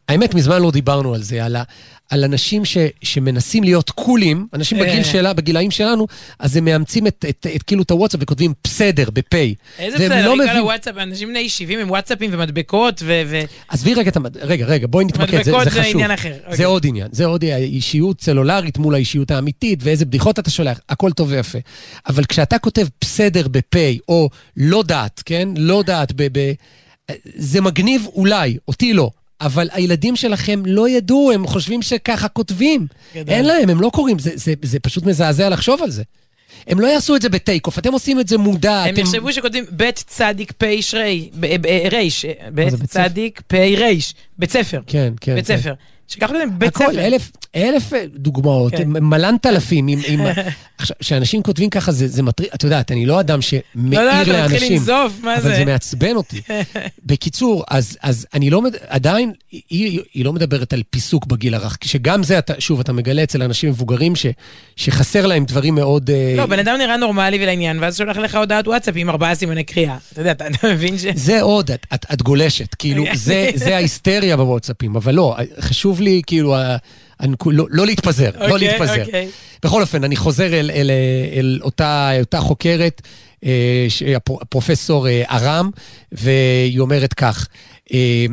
[0.08, 1.62] האמת, מזמן לא דיברנו על זה, על, ה-
[2.10, 4.84] על אנשים ש- שמנסים להיות קולים, אנשים אה.
[4.84, 6.06] בגיל שלה, בגילאים שלנו,
[6.38, 9.34] אז הם מאמצים את, את, את, את כאילו את הוואטסאפ וכותבים בסדר, בפ'.
[9.78, 13.22] איזה בסדר, לא מבין- הוואטסאפ, אנשים בני 70 עם וואטסאפים ומדבקות ו...
[13.26, 14.36] ו- עזבי רגע את המד...
[14.36, 15.84] רגע, רגע, בואי נתמקד, זה, זה זה חשוב.
[15.94, 16.64] עניין אחר, זה אוקיי.
[16.64, 21.28] עוד עניין, זה עוד אישיות סלולרית מול האישיות האמיתית, ואיזה בדיחות אתה שולח, הכל טוב
[21.32, 21.58] ויפה.
[22.08, 23.76] אבל כשאתה כותב בסדר בפ'
[24.08, 25.48] או לא דעת, כן?
[25.56, 26.28] לא דעת, ב...
[26.38, 26.52] ב...
[27.34, 29.10] זה מגניב אולי, אותי לא.
[29.40, 32.86] אבל הילדים שלכם לא ידעו, הם חושבים שככה כותבים.
[33.14, 33.34] גדול.
[33.34, 36.02] אין להם, הם לא קוראים, זה, זה, זה פשוט מזעזע לחשוב על זה.
[36.66, 38.82] הם לא יעשו את זה בטייק אוף, אתם עושים את זה מודע.
[38.82, 39.02] הם אתם...
[39.02, 41.30] יחשבו שכותבים בית צדיק פי שרי,
[41.90, 42.86] ריש, בית ספר?
[42.86, 45.34] צדיק פי ריש, בית ספר, כן, כן.
[45.34, 45.72] בית כן.
[46.10, 47.06] שככה כותבים בית הכל, ספר.
[47.06, 48.88] אלף, אלף דוגמאות, כן.
[48.88, 49.88] מלנת אלפים.
[49.88, 50.20] עם, עם...
[50.78, 54.10] עכשיו, כשאנשים כותבים ככה, זה, זה מטריד, את יודעת, אני לא אדם שמעיר לא, לא,
[54.10, 55.56] אתה מתחיל לאנשים, לנזוף, מה אבל זה?
[55.56, 56.40] זה מעצבן אותי.
[57.06, 62.22] בקיצור, אז, אז אני לא, עדיין, היא, היא לא מדברת על פיסוק בגיל הרך, שגם
[62.22, 64.26] זה, אתה, שוב, אתה מגלה אצל אנשים מבוגרים ש,
[64.76, 66.10] שחסר להם דברים מאוד...
[66.10, 69.64] אה, לא, בן אדם נראה נורמלי ולעניין, ואז שולח לך הודעת וואטסאפ עם ארבעה סימני
[69.64, 69.96] קריאה.
[70.12, 71.04] אתה יודע, אתה אתה מבין ש...
[71.14, 76.22] זה עוד, את, את, את גולשת, כאילו, זה, זה ההיסטריה בוואטסאפים, אבל לא, חשוב לי,
[76.26, 76.76] כאילו, ה-
[77.20, 79.04] הנקו- לא, לא להתפזר, לא אוקיי, להתפזר.
[79.04, 79.28] אוקיי.
[79.64, 80.90] בכל אופן, אני חוזר אל, אל,
[81.34, 83.02] אל אותה, אותה חוקרת,
[83.44, 85.70] אה, ש- הפר- הפרופסור אה, ארם,
[86.12, 87.48] והיא אומרת כך,
[87.94, 88.26] אה,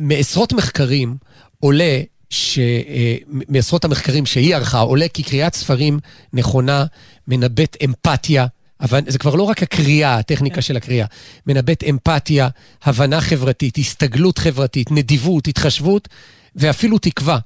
[0.00, 1.16] מעשרות מחקרים
[1.60, 5.98] עולה, ש, אה, מעשרות המחקרים שהיא ערכה, עולה כי קריאת ספרים
[6.32, 6.84] נכונה
[7.28, 8.46] מנבאת אמפתיה.
[8.80, 11.06] אבל זה כבר לא רק הקריאה, הטכניקה של הקריאה,
[11.46, 12.48] מנבאת אמפתיה,
[12.82, 16.08] הבנה חברתית, הסתגלות חברתית, נדיבות, התחשבות
[16.56, 17.38] ואפילו תקווה.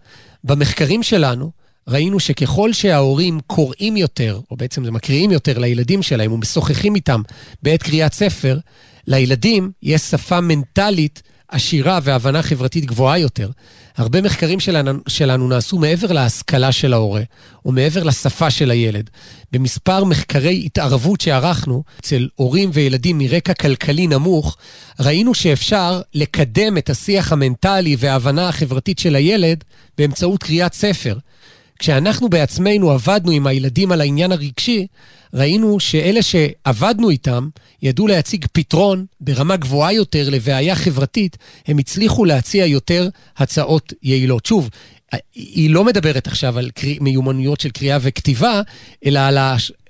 [0.44, 1.50] במחקרים שלנו
[1.88, 7.22] ראינו שככל שההורים קוראים יותר, או בעצם מקריאים יותר לילדים שלהם ומשוחחים איתם
[7.62, 8.58] בעת קריאת ספר,
[9.06, 11.22] לילדים יש שפה מנטלית
[11.54, 13.50] עשירה והבנה חברתית גבוהה יותר.
[13.96, 17.22] הרבה מחקרים שלנו, שלנו נעשו מעבר להשכלה של ההורה,
[17.64, 19.10] או מעבר לשפה של הילד.
[19.52, 24.56] במספר מחקרי התערבות שערכנו אצל הורים וילדים מרקע כלכלי נמוך,
[25.00, 29.64] ראינו שאפשר לקדם את השיח המנטלי וההבנה החברתית של הילד
[29.98, 31.18] באמצעות קריאת ספר.
[31.78, 34.86] כשאנחנו בעצמנו עבדנו עם הילדים על העניין הרגשי,
[35.34, 37.48] ראינו שאלה שעבדנו איתם
[37.82, 44.46] ידעו להציג פתרון ברמה גבוהה יותר לבעיה חברתית, הם הצליחו להציע יותר הצעות יעילות.
[44.46, 44.70] שוב,
[45.34, 46.70] היא לא מדברת עכשיו על
[47.00, 48.60] מיומנויות של קריאה וכתיבה,
[49.06, 49.38] אלא על.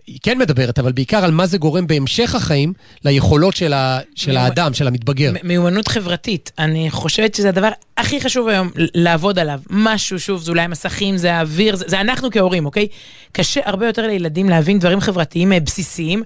[0.07, 2.73] היא כן מדברת, אבל בעיקר על מה זה גורם בהמשך החיים
[3.05, 3.99] ליכולות של, ה...
[4.15, 5.33] של מיומ- האדם, של המתבגר.
[5.43, 6.53] מיומנות חברתית.
[6.59, 9.61] אני חושבת שזה הדבר הכי חשוב היום, לעבוד עליו.
[9.71, 12.89] משהו, שוב, זה אולי המסכים, זה האוויר, זה, זה אנחנו כהורים, אוקיי?
[13.33, 16.23] קשה הרבה יותר לילדים להבין דברים חברתיים אה, בסיסיים.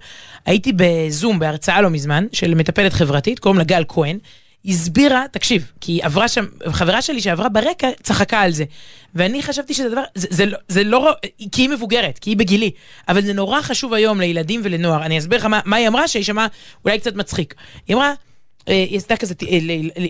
[0.47, 4.19] הייתי בזום, בהרצאה לא מזמן, של מטפלת חברתית, קוראים לה גל כהן.
[4.69, 8.65] הסבירה, תקשיב, כי עברה שם, חברה שלי שעברה ברקע, צחקה על זה.
[9.15, 11.13] ואני חשבתי שזה דבר, זה, זה, זה לא,
[11.53, 12.71] כי היא מבוגרת, כי היא בגילי,
[13.09, 15.03] אבל זה נורא חשוב היום לילדים ולנוער.
[15.03, 16.47] אני אסביר לך מה, מה היא אמרה, שהיא שמעה
[16.85, 17.55] אולי קצת מצחיק.
[17.89, 18.13] היא אמרה,
[18.69, 19.59] אה, היא עשתה כזה אה,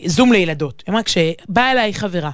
[0.06, 0.82] זום לילדות.
[0.86, 2.30] היא אמרה, כשבאה אליי חברה,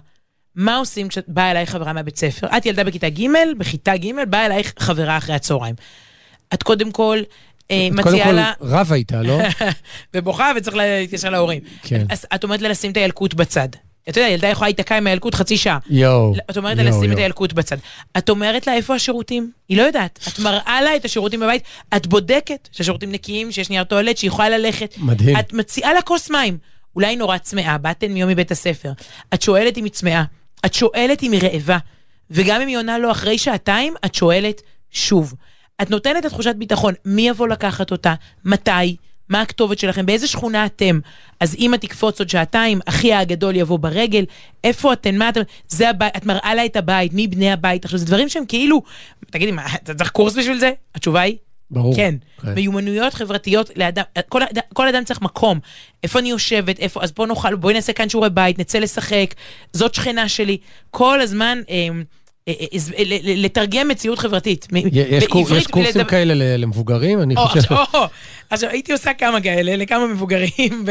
[0.54, 2.46] מה עושים כשבאה אליי חברה מהבית ספר?
[2.56, 3.26] את ילדה בכיתה ג',
[3.58, 5.74] בכיתה ג', באה אלייך חברה אחרי הצהריים.
[6.54, 7.18] את קודם כל
[7.70, 8.52] אה, את קודם מציעה כל לה...
[8.60, 9.38] רבה איתה, לא?
[10.14, 11.60] ובוכה וצריך להתקשר להורים.
[11.82, 12.06] כן.
[12.10, 13.68] אז את אומרת לה לשים את הילקוט בצד.
[14.08, 15.78] אתה יודע, ילדה יכולה להיתקע עם הילקוט חצי שעה.
[15.90, 16.34] יואו.
[16.50, 17.18] את אומרת לה לשים את.
[17.18, 17.76] הילקוט בצד.
[18.18, 19.50] את אומרת לה איפה השירותים?
[19.68, 20.28] היא לא יודעת.
[20.28, 21.62] את מראה לה את השירותים בבית,
[21.96, 24.94] את בודקת שהשירותים נקיים, שיש נייר טואלט, שהיא יכולה ללכת.
[24.98, 25.38] מדהים.
[25.38, 26.58] את מציעה לה כוס מים.
[26.96, 28.92] אולי היא נורא צמאה, באתן מיום מבית הספר.
[29.34, 30.24] את שואלת אם היא צמאה.
[30.66, 31.78] את שואלת אם היא רעבה.
[32.30, 35.34] וגם אם היא עונה לו אחרי שעתיים, את שואלת שוב.
[35.82, 38.96] את נותנת את תחושת ביטחון, מי יבוא לקחת אותה, מתי,
[39.28, 41.00] מה הכתובת שלכם, באיזה שכונה אתם.
[41.40, 44.24] אז אמא תקפוץ עוד שעתיים, אחי הגדול יבוא ברגל,
[44.64, 47.84] איפה אתן, מה אתם, זה הבית, את מראה לה את הבית, מי בני הבית.
[47.84, 48.82] עכשיו, זה דברים שהם כאילו,
[49.30, 50.72] תגידי, מה, אתה צריך קורס בשביל זה?
[50.94, 51.36] התשובה היא,
[51.70, 51.96] ברור.
[51.96, 52.14] כן.
[52.42, 52.54] כן.
[52.54, 54.40] מיומנויות חברתיות לאדם, כל,
[54.72, 55.58] כל אדם צריך מקום.
[56.02, 59.34] איפה אני יושבת, איפה, אז בוא נאכל, בואי נעשה כאן שיעורי בית, נצא לשחק,
[59.72, 60.58] זאת שכנה שלי.
[60.90, 61.88] כל הזמן אה,
[63.36, 64.66] לתרגם מציאות חברתית.
[64.92, 67.22] יש בעברית יש קורסים ולדבר- כאלה למבוגרים?
[67.22, 67.58] אני או, חושב...
[67.58, 68.06] עכשיו, או,
[68.50, 70.84] עכשיו, הייתי עושה כמה כאלה לכמה מבוגרים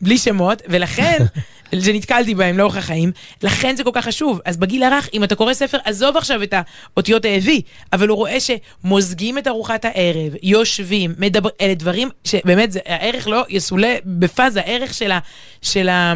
[0.00, 1.18] בלי שמות, ולכן,
[1.84, 4.40] שנתקלתי בהם לאורך החיים, לכן זה כל כך חשוב.
[4.44, 6.54] אז בגיל הרך, אם אתה קורא ספר, עזוב עכשיו את
[6.94, 12.80] האותיות האבי, אבל הוא רואה שמוזגים את ארוחת הערב, יושבים, מדברים, אלה דברים שבאמת, זה,
[12.86, 15.18] הערך לא יסולא בפאזה, הערך של ה...
[15.62, 16.14] של ה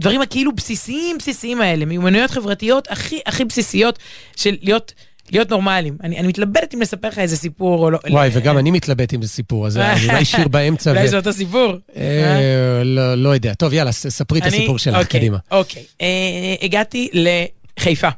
[0.00, 3.98] דברים הכאילו בסיסיים בסיסיים האלה, מיומנויות חברתיות הכי הכי בסיסיות
[4.36, 4.92] של להיות,
[5.32, 5.96] להיות נורמליים.
[6.02, 7.98] אני, אני מתלבטת אם לספר לך איזה סיפור או לא.
[8.10, 10.90] וואי, וגם אני מתלבט עם זה סיפור, אז אולי שיר באמצע.
[10.90, 11.72] אולי זה אותו סיפור.
[11.96, 13.54] אה, לא לא יודע.
[13.54, 15.38] טוב, יאללה, ספרי את הסיפור שלך, אוקיי, קדימה.
[15.50, 15.82] אוקיי.
[16.00, 16.06] אה,
[16.62, 18.08] הגעתי לחיפה.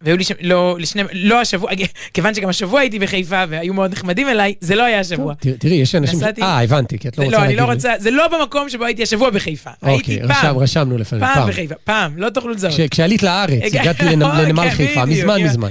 [0.00, 1.70] והיו לי שם, לא, לשני, לא השבוע,
[2.14, 5.34] כיוון שגם השבוע הייתי בחיפה והיו מאוד נחמדים אליי, זה לא היה השבוע.
[5.34, 6.18] טוב, תראי, יש אנשים...
[6.18, 7.74] נסעתי- אה, הבנתי, כי את לא זה רוצה לא, אני להגיד לא לי.
[7.74, 9.70] רוצה, זה לא במקום שבו הייתי השבוע בחיפה.
[9.82, 11.48] אוקיי, רשם- פעם, רשמנו לפעמים, פעם פעם.
[11.48, 12.74] בחיפה, פעם, לא תוכלו לזהות.
[12.74, 15.42] כש- כשעלית לארץ, הגע- הגעתי אוקיי, לנמל חיפה, מזמן.
[15.42, 15.68] מזמן.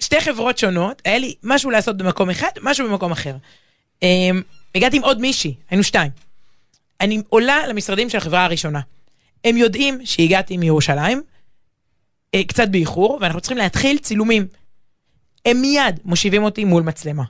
[0.00, 3.34] שתי חברות שונות, היה לי משהו לעשות במקום אחד, משהו במקום אחר.
[4.02, 4.42] אמ,
[4.74, 6.10] הגעתי עם עוד מישהי, היינו שתיים.
[7.00, 8.80] אני עולה למשרדים של החברה הראשונה.
[9.44, 11.22] הם יודעים שהגעתי מירושלים,
[12.34, 14.46] אה, קצת באיחור, ואנחנו צריכים להתחיל צילומים.
[15.46, 17.22] הם מיד מושיבים אותי מול מצלמה.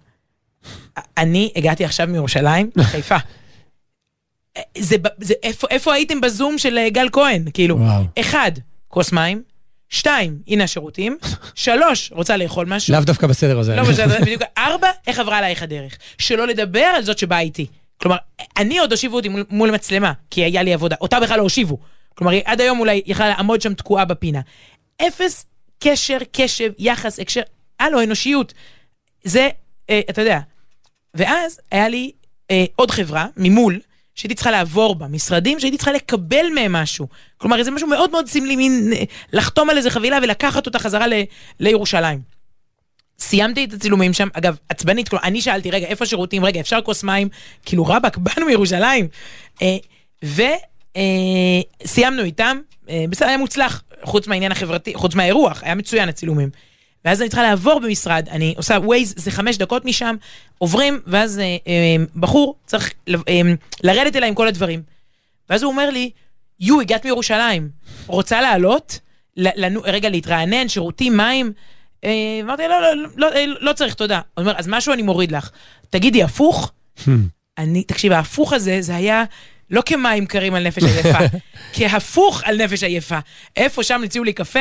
[1.18, 3.16] אני הגעתי עכשיו מירושלים לחיפה.
[4.56, 7.44] אה, זה, זה, איפה, איפה הייתם בזום של אה, גל כהן?
[7.54, 8.04] כאילו, וואו.
[8.20, 8.52] אחד,
[8.88, 9.42] כוס מים,
[9.88, 11.18] שתיים, הנה השירותים,
[11.54, 13.76] שלוש, רוצה לאכול משהו, לאו דווקא בסדר הזה.
[13.76, 15.98] לא בסדר, בדיוק, ארבע, איך עברה עלייך הדרך?
[16.18, 17.66] שלא לדבר על זאת שבאה איתי.
[17.96, 18.16] כלומר,
[18.56, 21.78] אני עוד הושיבו אותי מול, מול מצלמה, כי היה לי עבודה, אותה בכלל לא הושיבו.
[22.14, 24.40] כלומר, עד היום אולי יכלה לעמוד שם תקועה בפינה.
[25.02, 25.46] אפס
[25.78, 27.40] קשר, קשב, יחס, הקשר,
[27.80, 28.54] הלו, אנושיות.
[29.24, 29.48] זה,
[29.90, 30.40] אה, אתה יודע.
[31.14, 32.12] ואז היה לי
[32.50, 33.80] אה, עוד חברה ממול,
[34.14, 37.06] שהייתי צריכה לעבור בה, משרדים שהייתי צריכה לקבל מהם משהו.
[37.38, 41.06] כלומר, זה משהו מאוד מאוד סמלי, מין אה, לחתום על איזה חבילה ולקחת אותה חזרה
[41.06, 41.12] ל,
[41.60, 42.20] לירושלים.
[43.18, 46.44] סיימתי את הצילומים שם, אגב, עצבנית, כלומר, אני שאלתי, רגע, איפה השירותים?
[46.44, 47.28] רגע, אפשר כוס מים?
[47.64, 49.08] כאילו, רבאק, באנו מירושלים.
[49.62, 49.76] אה,
[51.84, 56.50] וסיימנו איתם, אה, בסדר, היה מוצלח, חוץ מהעניין החברתי, חוץ מהאירוח, היה מצוין הצילומים.
[57.04, 60.16] ואז אני צריכה לעבור במשרד, אני עושה ווייז, זה חמש דקות משם,
[60.58, 63.40] עוברים, ואז אה, אה, בחור צריך ל- אה,
[63.82, 64.82] לרדת אליי עם כל הדברים.
[65.50, 66.10] ואז הוא אומר לי,
[66.60, 67.68] יו, הגעת מירושלים,
[68.06, 68.98] רוצה לעלות?
[69.36, 71.52] לנו, רגע, להתרענן, שירותים, מים?
[72.04, 72.10] אה,
[72.42, 74.20] אמרתי, לא, לא, לא, לא, לא צריך, תודה.
[74.34, 75.50] הוא אומר, אז משהו אני מוריד לך.
[75.90, 76.72] תגידי, הפוך?
[77.58, 79.24] אני, תקשיב, ההפוך הזה, זה היה
[79.70, 81.18] לא כמים קרים על נפש עייפה,
[81.74, 83.18] כהפוך על נפש עייפה.
[83.56, 84.60] איפה שם הציעו לי קפה?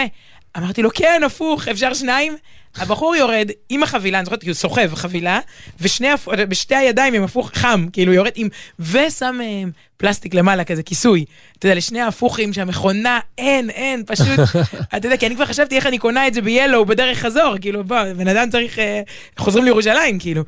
[0.57, 2.37] אמרתי לו, כן, הפוך, אפשר שניים?
[2.77, 5.39] הבחור יורד עם החבילה, אני זוכרת, כי הוא סוחב חבילה,
[5.79, 8.47] ושני, הפ- בשתי הידיים עם הפוך חם, כאילו יורד עם,
[8.79, 9.63] ושם אה,
[9.97, 11.25] פלסטיק למעלה, כזה כיסוי.
[11.59, 14.39] אתה יודע, לשני ההפוכים שהמכונה, אין, אין, פשוט,
[14.97, 17.83] אתה יודע, כי אני כבר חשבתי איך אני קונה את זה ב-Yellow בדרך חזור, כאילו,
[17.83, 19.01] בוא, בן אדם צריך, אה,
[19.37, 20.43] חוזרים לירושלים, כאילו.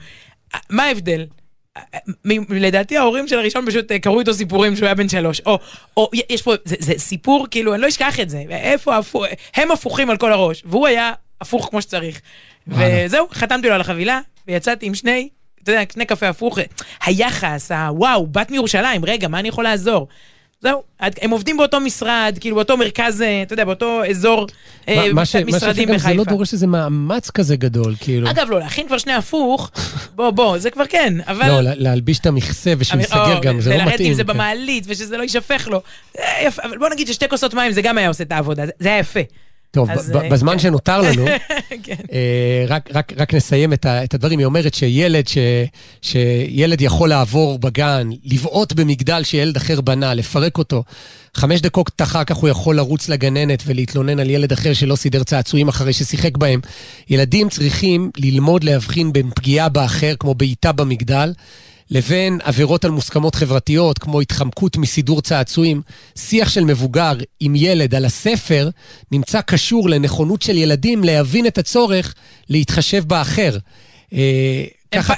[0.70, 1.26] מה ההבדל?
[2.50, 5.42] לדעתי ההורים של הראשון פשוט אה, קראו איתו סיפורים שהוא היה בן שלוש.
[5.46, 5.60] או,
[5.98, 8.44] או יש פה, זה, זה סיפור, כאילו, אני לא אשכח את זה.
[8.50, 9.26] איפה הפוך,
[9.56, 12.22] הם הפוכים על כל הראש, והוא היה הפוך כמו שצריך.
[12.68, 15.30] וזהו, חתמתי לו על החבילה, ויצאתי עם שני,
[15.64, 16.60] אתה יודע, שני קפה הפוך.
[17.06, 20.08] היחס, הוואו, בת מירושלים, רגע, מה אני יכול לעזור?
[20.62, 20.84] זהו.
[21.00, 24.48] הם עובדים באותו משרד, כאילו באותו מרכז, אה, אתה יודע, באותו אזור
[24.88, 26.32] אה, מה- מה ש- מה משרדים שגם זה לא בחיפה.
[26.38, 28.30] דורש איזה מאמץ כזה גדול, כאילו.
[28.30, 29.72] אגב, לא, להכין כבר שני הפוך,
[30.16, 31.48] בוא, בוא, זה כבר כן, אבל...
[31.48, 32.74] לא, לה- להלביש את המכסה
[33.36, 34.08] או, גם, זה לא ולרדת מתאים.
[34.08, 34.30] עם זה כן.
[34.30, 35.82] במעלית, ושזה לא יישפך לו.
[36.44, 39.00] יפה, אבל בוא נגיד ששתי כוסות מים זה גם היה עושה את העבודה, זה היה
[39.00, 39.20] יפה.
[39.72, 40.60] טוב, אז, אה, בזמן כן.
[40.60, 41.26] שנותר לנו,
[41.84, 41.96] כן.
[42.12, 44.40] אה, רק, רק, רק נסיים את, ה, את הדברים.
[44.40, 45.38] היא אומרת שילד, ש,
[46.02, 50.84] שילד יכול לעבור בגן, לבעוט במגדל שילד אחר בנה, לפרק אותו.
[51.34, 55.68] חמש דקות אחר כך הוא יכול לרוץ לגננת ולהתלונן על ילד אחר שלא סידר צעצועים
[55.68, 56.60] אחרי ששיחק בהם.
[57.10, 61.34] ילדים צריכים ללמוד להבחין בין פגיעה באחר, כמו בעיטה במגדל,
[61.92, 65.82] לבין עבירות על מוסכמות חברתיות, כמו התחמקות מסידור צעצועים.
[66.16, 68.70] שיח של מבוגר עם ילד על הספר
[69.12, 72.14] נמצא קשור לנכונות של ילדים להבין את הצורך
[72.50, 73.58] להתחשב באחר.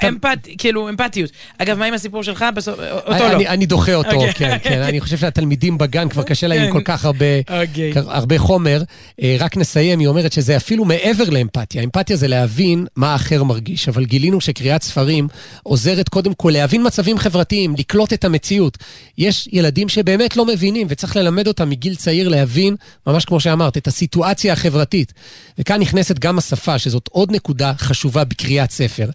[0.07, 1.31] אמפת, כאילו, אמפתיות.
[1.57, 2.45] אגב, מה עם הסיפור שלך?
[2.55, 3.49] בסוף, אותו אני, לא.
[3.49, 4.33] אני, דוחה אותו, אוקיי.
[4.33, 4.81] כן, כן.
[4.81, 6.73] אני חושב שהתלמידים בגן כבר קשה להם עם כן.
[6.73, 8.39] כל כך הרבה, אוקיי.
[8.39, 8.81] חומר.
[9.21, 11.83] אה, רק נסיים, היא אומרת שזה אפילו מעבר לאמפתיה.
[11.83, 15.27] אמפתיה זה להבין מה האחר מרגיש, אבל גילינו שקריאת ספרים
[15.63, 18.77] עוזרת קודם כל להבין מצבים חברתיים, לקלוט את המציאות.
[19.17, 22.75] יש ילדים שבאמת לא מבינים, וצריך ללמד אותם מגיל צעיר להבין,
[23.07, 25.13] ממש כמו שאמרת, את הסיטואציה החברתית.
[25.59, 29.09] וכאן נכנסת גם השפה, שזאת עוד נקודה חשובה בקריאת ספר.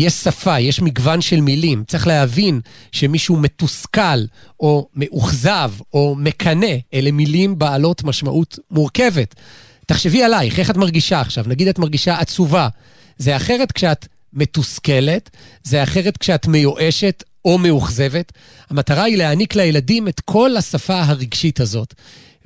[0.00, 1.84] יש שפה, יש מגוון של מילים.
[1.86, 2.60] צריך להבין
[2.92, 4.24] שמישהו מתוסכל,
[4.60, 9.34] או מאוכזב, או מקנא, אלה מילים בעלות משמעות מורכבת.
[9.86, 11.44] תחשבי עלייך, איך את מרגישה עכשיו?
[11.48, 12.68] נגיד את מרגישה עצובה.
[13.18, 15.30] זה אחרת כשאת מתוסכלת,
[15.62, 18.32] זה אחרת כשאת מיואשת או מאוכזבת.
[18.70, 21.94] המטרה היא להעניק לילדים את כל השפה הרגשית הזאת.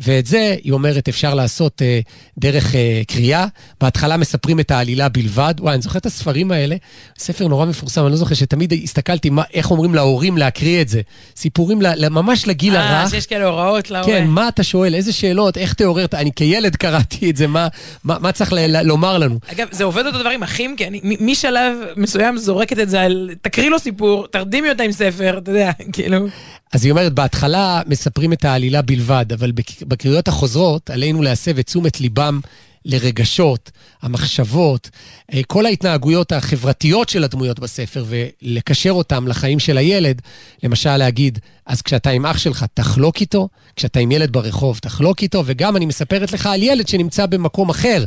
[0.01, 2.01] ואת זה, היא אומרת, אפשר לעשות אה,
[2.39, 3.47] דרך אה, קריאה.
[3.81, 5.55] בהתחלה מספרים את העלילה בלבד.
[5.59, 6.77] וואי, אני זוכר את הספרים האלה,
[7.19, 11.01] ספר נורא מפורסם, אני לא זוכר שתמיד הסתכלתי מה, איך אומרים להורים להקריא את זה.
[11.37, 13.11] סיפורים ל, ממש לגיל אה, הרך.
[13.11, 14.07] שיש כאלה הוראות להורה.
[14.07, 14.95] כן, מה אתה שואל?
[14.95, 15.59] איזה שאלות?
[15.59, 16.07] איך תעורר?
[16.15, 17.69] אני כילד קראתי את זה, מה,
[18.05, 19.39] מה, מה צריך ל, ל, לומר לנו?
[19.53, 23.31] אגב, זה עובד אותו דבר עם אחים, כי אני משלב מסוים זורקת את זה על...
[23.43, 26.27] תקריא לו סיפור, תרדימי אותה עם ספר, אתה יודע, כאילו...
[26.75, 31.67] אז היא אומרת, בהתחלה מספרים את העלילה בלבד, אבל בק- בקריאות החוזרות עלינו להסב את
[31.67, 32.41] תשומת ליבם
[32.85, 33.71] לרגשות,
[34.03, 34.91] המחשבות,
[35.35, 40.23] אה, כל ההתנהגויות החברתיות של הדמויות בספר, ולקשר אותם לחיים של הילד.
[40.63, 45.43] למשל, להגיד, אז כשאתה עם אח שלך, תחלוק איתו, כשאתה עם ילד ברחוב, תחלוק איתו,
[45.47, 48.05] וגם אני מספרת לך על ילד שנמצא במקום אחר,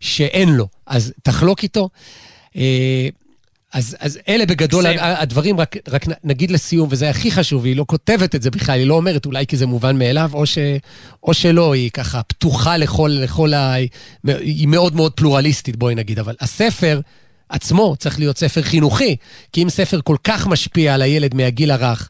[0.00, 1.88] שאין לו, אז תחלוק איתו.
[3.72, 4.86] אז, אז אלה בגדול.
[4.86, 8.78] ה- הדברים, רק, רק נגיד לסיום, וזה הכי חשוב, היא לא כותבת את זה בכלל,
[8.78, 10.58] היא לא אומרת אולי כי זה מובן מאליו, או, ש,
[11.22, 13.74] או שלא, היא ככה פתוחה לכל, לכל ה...
[14.26, 17.00] היא מאוד מאוד פלורליסטית, בואי נגיד, אבל הספר
[17.48, 19.16] עצמו צריך להיות ספר חינוכי,
[19.52, 22.08] כי אם ספר כל כך משפיע על הילד מהגיל הרך,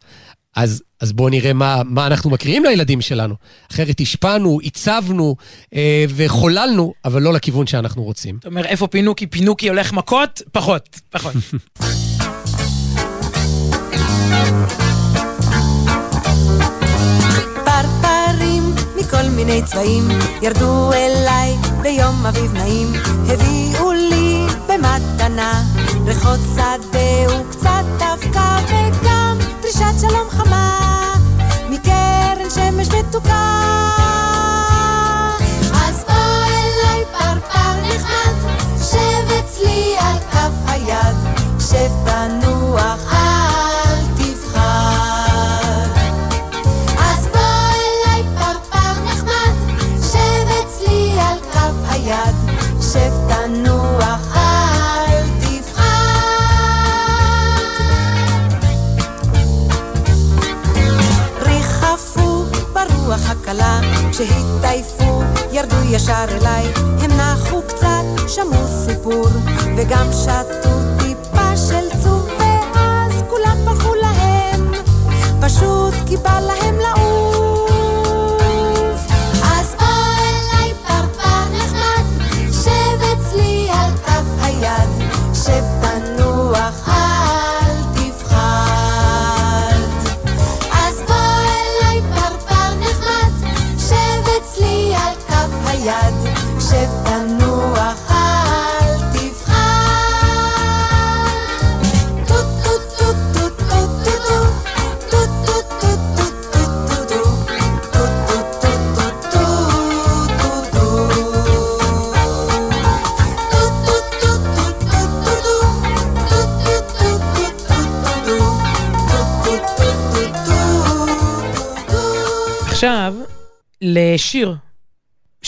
[0.56, 3.34] אז, אז בואו נראה מה, מה אנחנו מקריאים לילדים שלנו.
[3.72, 5.36] אחרת השפענו, עיצבנו
[5.74, 8.36] אה, וחוללנו, אבל לא לכיוון שאנחנו רוצים.
[8.40, 9.26] אתה אומר, איפה פינוקי?
[9.26, 10.42] פינוקי הולך מכות?
[10.52, 11.34] פחות, פחות.
[19.16, 20.08] מכל מיני צבעים
[20.42, 21.52] ירדו אליי
[21.82, 22.92] ביום אביב נעים
[23.28, 25.62] הביאו לי במתנה
[26.06, 29.15] ריחות שדה וקצת אבקה וגם
[29.96, 31.14] דרישת שלום חמה
[31.70, 33.60] מקרן שמש מתוקה.
[35.74, 38.34] אז בוא אליי פרפר נחמד
[38.82, 41.16] שב אצלי על כף היד
[41.60, 42.45] שב תנוח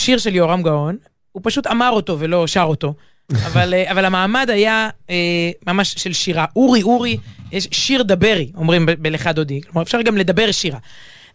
[0.09, 0.97] שיר של יורם גאון,
[1.31, 2.93] הוא פשוט אמר אותו ולא שר אותו.
[3.45, 5.15] אבל, אה, אבל המעמד היה אה,
[5.67, 6.45] ממש של שירה.
[6.55, 7.17] אורי, אורי,
[7.51, 9.61] יש שיר דברי, אומרים ב- בלך דודי.
[9.61, 10.79] כלומר, אפשר גם לדבר שירה.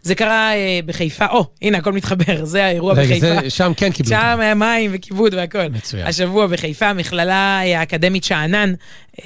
[0.04, 3.26] זה קרה אה, בחיפה, או, הנה, הכל מתחבר, זה האירוע רגע, בחיפה.
[3.26, 4.10] זה- שם כן קיבלו.
[4.10, 5.68] שם היה מים וכיבוד והכל.
[5.68, 6.06] מצוין.
[6.06, 7.34] השבוע בחיפה, המכללה
[7.78, 8.74] האקדמית שאנן,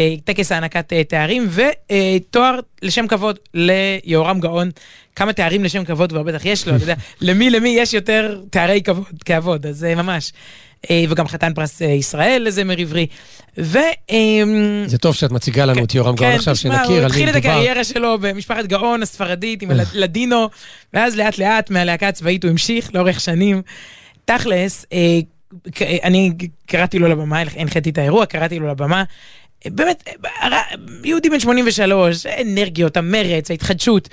[0.01, 4.71] אה, טקס הענקת אה, תארים, ותואר לשם כבוד ליהורם גאון.
[5.17, 8.83] כמה תארים לשם כבוד כבר בטח יש לו, אתה יודע, למי למי יש יותר תארי
[8.83, 10.33] כבוד, כבוד, אז אה, ממש.
[10.91, 13.07] אה, וגם חתן פרס אה, ישראל לזמר עברי.
[13.59, 13.79] ו...
[14.87, 17.07] זה טוב שאת מציגה לנו את יורם גאון עכשיו, כן, תשמע, שנכיר הוא על מי
[17.07, 17.51] התחיל את מדובר.
[17.51, 20.49] הקריירה שלו במשפחת גאון הספרדית עם הלדינו,
[20.95, 23.63] ואז לאט לאט מהלהקה הצבאית הוא המשיך לאורך שנים.
[24.25, 25.21] תכלס, אה,
[26.03, 26.33] אני
[26.67, 29.05] קראתי לו לבמה, הנחיתי את האירוע, קראתי לו לבמה.
[29.67, 30.59] אה, באמת, אה,
[31.05, 34.09] יהודי בן 83, האנרגיות, המרץ, ההתחדשות.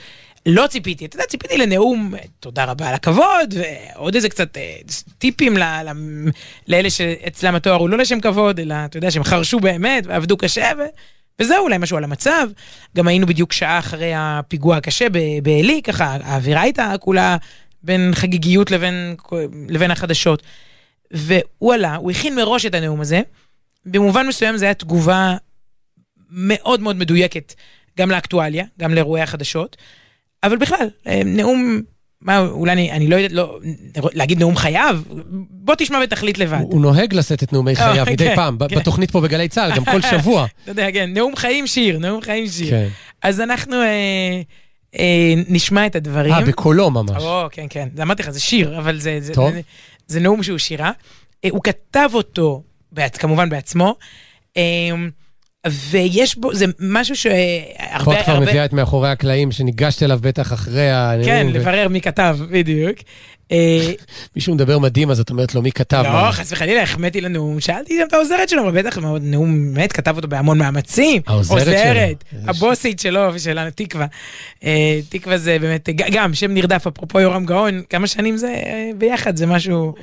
[0.46, 4.78] לא ציפיתי, אתה יודע, ציפיתי לנאום, אה, תודה רבה על הכבוד, ועוד איזה קצת אה,
[5.18, 6.30] טיפים ל- ל-
[6.68, 10.72] לאלה שאצלם התואר הוא לא לשם כבוד, אלא, אתה יודע, שהם חרשו באמת ועבדו קשה,
[10.78, 10.82] ו...
[11.40, 12.50] וזהו, אולי משהו על המצב.
[12.98, 15.08] גם היינו בדיוק שעה אחרי הפיגוע הקשה
[15.44, 17.38] בעלי, ככה, האווירה הייתה כולה
[17.84, 19.16] בין חגיגיות לבין,
[19.70, 20.44] לבין החדשות.
[21.12, 23.22] והוא עלה, הוא הכין מראש את הנאום הזה.
[23.86, 25.36] במובן מסוים זה היה תגובה
[26.30, 27.54] מאוד מאוד מדויקת,
[28.00, 29.78] גם לאקטואליה, גם לאירועי החדשות.
[30.46, 31.82] אבל בכלל, אה, נאום,
[32.22, 33.60] מה, אולי אני, אני לא יודעת, לא,
[34.14, 35.00] להגיד נאום חייו?
[35.50, 36.58] בוא תשמע ותחליט לבד.
[36.62, 38.76] הוא הוא נוהג לשאת את נאומי חייו אה, מדי כן, פעם, כן.
[38.80, 40.46] בתוכנית פה בגלי צה"ל, גם כל שבוע.
[40.64, 42.70] אתה יודע, כן, נאום חיים שיר, נאום חיים שיר.
[42.70, 42.88] כן.
[43.22, 44.42] אז אנחנו אה,
[45.00, 46.34] אה, נשמע את הדברים.
[46.34, 47.24] אה, בקולו ממש.
[47.24, 49.52] או, כן, כן, אמרתי לך, זה שיר, אבל זה, זה, טוב.
[49.52, 49.62] זה,
[50.08, 50.92] זה נאום שהוא שירה.
[51.46, 52.64] אה, הוא כתב אותו,
[53.20, 53.96] כמובן בעצמו,
[54.58, 54.62] אה,
[55.72, 58.06] ויש בו, זה משהו שהרבה...
[58.06, 61.26] פה את כבר מביאה את מאחורי הקלעים, שניגשת אליו בטח אחרי הנאום.
[61.26, 62.98] כן, לברר מי כתב, בדיוק.
[63.52, 63.92] אה,
[64.36, 66.02] מישהו מדבר מדהים, אז את אומרת לו, מי כתב?
[66.06, 69.92] לא, מה?" חס וחלילה, החמאתי לנאום, שאלתי גם את העוזרת שלו, אבל בטח נאום, באמת,
[69.94, 71.22] כתב אותו בהמון מאמצים.
[71.28, 72.42] העוזרת שלו.
[72.48, 74.06] הבוסית שלו ושלנו, תקווה.
[74.64, 79.36] אה, תקווה זה באמת, גם שם נרדף, אפרופו יורם גאון, כמה שנים זה אה, ביחד,
[79.36, 79.94] זה משהו.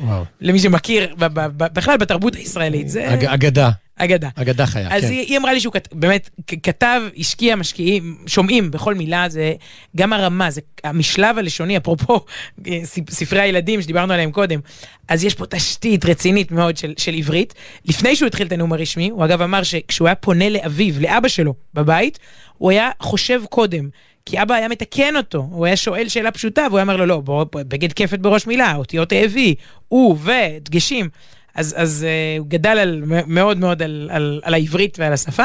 [0.41, 1.15] למי שמכיר,
[1.59, 4.29] בכלל בתרבות הישראלית, זה אג- אגדה, אגדה.
[4.35, 5.09] אגדה חיה, אז כן.
[5.11, 6.31] היא, היא אמרה לי שהוא כת, באמת
[6.63, 9.53] כתב, השקיע, משקיעים, שומעים בכל מילה, זה
[9.97, 12.25] גם הרמה, זה המשלב הלשוני, אפרופו
[12.67, 14.61] אה, ספ- ספרי הילדים שדיברנו עליהם קודם,
[15.09, 17.55] אז יש פה תשתית רצינית מאוד של, של עברית.
[17.85, 21.55] לפני שהוא התחיל את הנאום הרשמי, הוא אגב אמר שכשהוא היה פונה לאביו, לאבא שלו,
[21.75, 22.19] בבית,
[22.59, 23.89] הוא היה חושב קודם.
[24.27, 27.21] כי אבא היה מתקן אותו, הוא היה שואל שאלה פשוטה, והוא היה אומר לו, לא,
[27.21, 29.55] בוא, בגד כפת בראש מילה, אותיות האבי,
[29.89, 31.09] הוא ודגשים.
[31.55, 35.43] אז, אז uh, הוא גדל על, מאוד מאוד על, על, על העברית ועל השפה.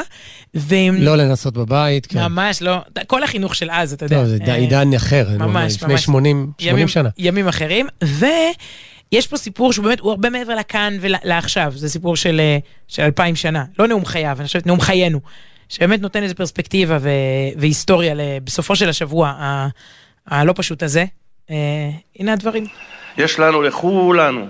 [0.54, 2.20] וממש לא לנסות בבית, כן.
[2.62, 2.78] לא,
[3.08, 4.16] כל החינוך של אז, אתה יודע.
[4.18, 6.04] טוב, זה אה, עידן אחר, ממש, לפני ממש.
[6.04, 7.10] 80 80 ימים, שנה.
[7.18, 12.40] ימים אחרים, ויש פה סיפור שהוא באמת, הוא הרבה מעבר לכאן ולעכשיו, זה סיפור של,
[12.40, 15.20] אה, של אלפיים שנה, לא נאום חייו, אני חושבת נאום חיינו,
[15.70, 17.10] שבאמת נותן איזה פרספקטיבה ו,
[17.58, 19.68] והיסטוריה בסופו של השבוע ה-
[20.28, 21.06] הלא פשוט הזה.
[21.52, 21.56] אה,
[22.20, 22.66] הנה הדברים.
[23.18, 24.46] יש לנו, לכולנו,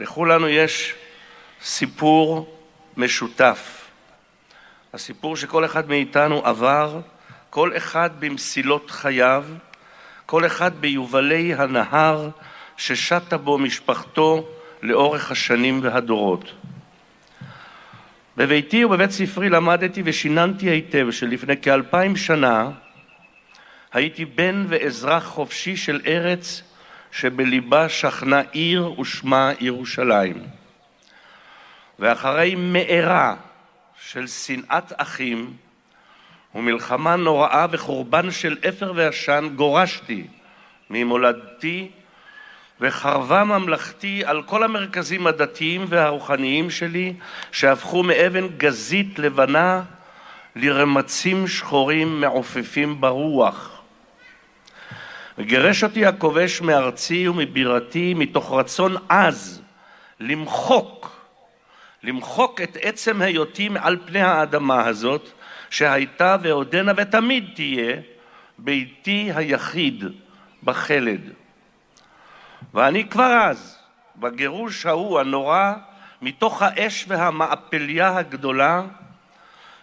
[0.00, 0.94] לכולנו יש
[1.62, 2.56] סיפור
[2.96, 3.86] משותף.
[4.94, 7.00] הסיפור שכל אחד מאיתנו עבר,
[7.50, 9.44] כל אחד במסילות חייו,
[10.26, 12.28] כל אחד ביובלי הנהר
[12.76, 14.48] ששטה בו משפחתו
[14.82, 16.52] לאורך השנים והדורות.
[18.36, 22.70] בביתי ובבית ספרי למדתי ושיננתי היטב שלפני כאלפיים שנה
[23.92, 26.62] הייתי בן ואזרח חופשי של ארץ
[27.12, 30.42] שבליבה שכנה עיר ושמה ירושלים.
[31.98, 33.36] ואחרי מארה
[34.02, 35.52] של שנאת אחים
[36.54, 40.26] ומלחמה נוראה וחורבן של אפר ועשן גורשתי
[40.90, 41.90] ממולדתי
[42.80, 47.14] וחרבה ממלכתי על כל המרכזים הדתיים והרוחניים שלי
[47.52, 49.82] שהפכו מאבן גזית לבנה
[50.56, 53.69] לרמצים שחורים מעופפים ברוח.
[55.38, 59.62] וגירש אותי הכובש מארצי ומבירתי מתוך רצון עז
[60.20, 61.20] למחוק,
[62.02, 65.28] למחוק את עצם היותי מעל פני האדמה הזאת,
[65.70, 67.96] שהייתה ועודנה ותמיד תהיה
[68.58, 70.04] ביתי היחיד
[70.62, 71.20] בחלד.
[72.74, 73.78] ואני כבר אז,
[74.16, 75.72] בגירוש ההוא הנורא,
[76.22, 78.82] מתוך האש והמעפליה הגדולה,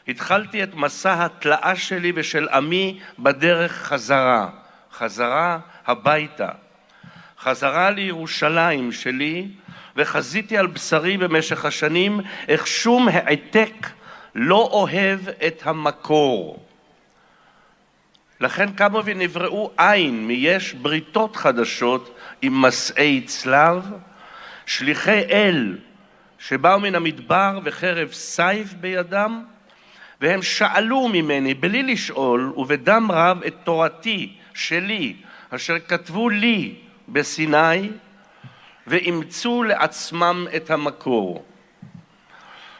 [0.07, 4.49] התחלתי את מסע התלאה שלי ושל עמי בדרך חזרה,
[4.97, 6.49] חזרה הביתה,
[7.39, 9.47] חזרה לירושלים שלי,
[9.95, 13.87] וחזיתי על בשרי במשך השנים איך שום העתק
[14.35, 16.63] לא אוהב את המקור.
[18.39, 23.91] לכן קמו ונבראו עין מיש בריתות חדשות עם מסעי צלב,
[24.65, 25.77] שליחי אל
[26.39, 29.43] שבאו מן המדבר וחרב סייף בידם,
[30.21, 35.15] והם שאלו ממני בלי לשאול ובדם רב את תורתי שלי,
[35.49, 36.75] אשר כתבו לי
[37.07, 37.89] בסיני,
[38.87, 41.45] ואימצו לעצמם את המקור.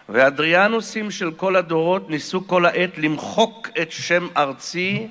[0.09, 5.07] והאדריאנוסים של כל הדורות ניסו כל העת למחוק את שם ארצי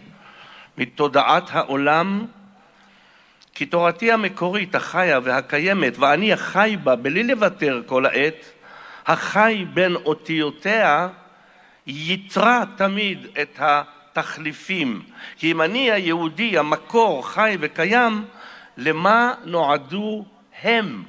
[0.78, 2.26] מתודעת העולם,
[3.54, 8.52] כי תורתי המקורית, החיה והקיימת, ואני החי בה בלי לוותר כל העת,
[9.06, 11.08] החי בין אותיותיה,
[11.86, 13.60] יתרה תמיד את
[14.18, 15.02] התחליפים.
[15.36, 18.24] כי אם אני היהודי, המקור, חי וקיים,
[18.76, 20.24] למה נועדו
[20.62, 21.02] הם?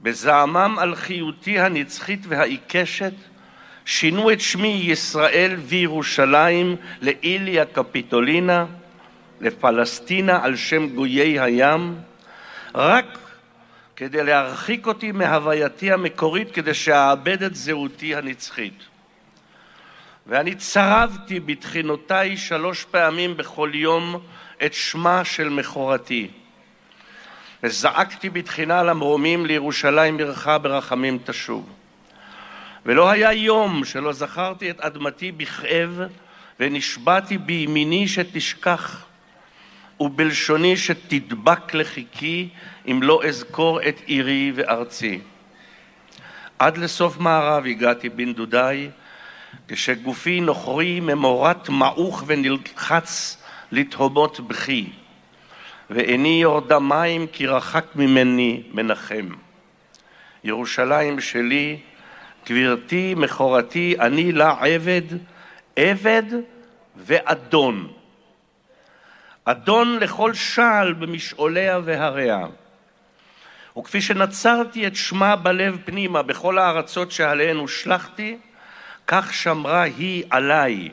[0.00, 3.12] בזעמם על חיותי הנצחית והעיקשת,
[3.84, 8.66] שינו את שמי ישראל וירושלים לאיליה קפיטולינה,
[9.40, 11.98] לפלסטינה על שם גויי הים,
[12.74, 13.18] רק
[13.96, 18.91] כדי להרחיק אותי מהווייתי המקורית, כדי שאאבד את זהותי הנצחית.
[20.26, 24.22] ואני צרבתי בתחינותיי שלוש פעמים בכל יום
[24.64, 26.30] את שמה של מכורתי.
[27.62, 31.72] וזעקתי בתחינה למרומים לירושלים עירך ברחמים תשוב.
[32.86, 36.00] ולא היה יום שלא זכרתי את אדמתי בכאב,
[36.60, 39.04] ונשבעתי בימיני שתשכח,
[40.00, 42.48] ובלשוני שתדבק לחיקי,
[42.86, 45.20] אם לא אזכור את עירי וארצי.
[46.58, 48.90] עד לסוף מערב הגעתי בנדודיי,
[49.68, 53.42] כשגופי נוכרי ממורת מעוך ונלחץ
[53.72, 54.90] לתהומות בכי,
[55.90, 59.28] ואיני יורדה מים כי רחק ממני מנחם.
[60.44, 61.78] ירושלים שלי,
[62.48, 65.02] גברתי, מכורתי, אני לה עבד,
[65.76, 66.22] עבד
[66.96, 67.92] ואדון.
[69.44, 72.46] אדון לכל שעל במשעוליה והריה.
[73.78, 78.38] וכפי שנצרתי את שמה בלב פנימה בכל הארצות שעליהן הושלכתי,
[79.06, 80.88] כך שמרה היא עליי,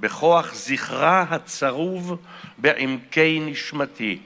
[0.00, 2.16] בכוח זכרה הצרוב
[2.58, 4.18] בעמקי נשמתי.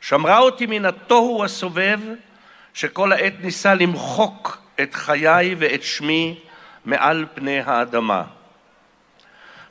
[0.00, 2.00] שמרה אותי מן התוהו הסובב,
[2.74, 6.40] שכל העת ניסה למחוק את חיי ואת שמי
[6.84, 8.24] מעל פני האדמה.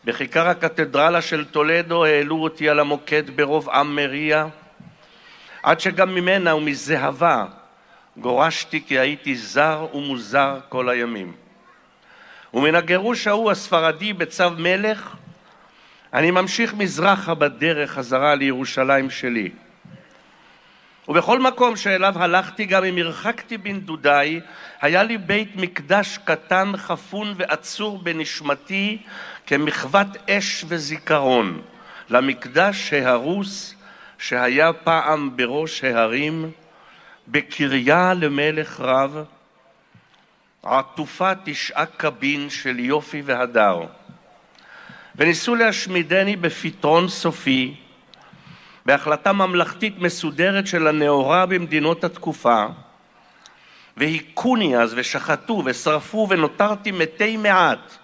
[0.06, 4.48] בכיכר הקתדרלה של טולדו העלו אותי על המוקד ברוב עם מריה,
[5.64, 7.46] עד שגם ממנה ומזהבה
[8.18, 11.34] גורשתי כי הייתי זר ומוזר כל הימים.
[12.54, 15.16] ומן הגירוש ההוא הספרדי בצו מלך,
[16.14, 19.50] אני ממשיך מזרחה בדרך חזרה לירושלים שלי.
[21.08, 24.42] ובכל מקום שאליו הלכתי, גם אם הרחקתי בנדודיי,
[24.82, 28.98] היה לי בית מקדש קטן, חפון ועצור בנשמתי,
[29.48, 31.62] כמחוות אש וזיכרון,
[32.10, 33.76] למקדש ההרוס
[34.18, 36.52] שהיה פעם בראש ההרים,
[37.28, 39.24] בקריה למלך רב,
[40.64, 43.80] עטופה תשעה קבין של יופי והדר.
[45.16, 47.76] וניסו להשמידני בפתרון סופי,
[48.86, 52.66] בהחלטה ממלכתית מסודרת של הנאורה במדינות התקופה,
[53.98, 57.98] והיכוני אז ושחטו ושרפו ונותרתי מתי מעט,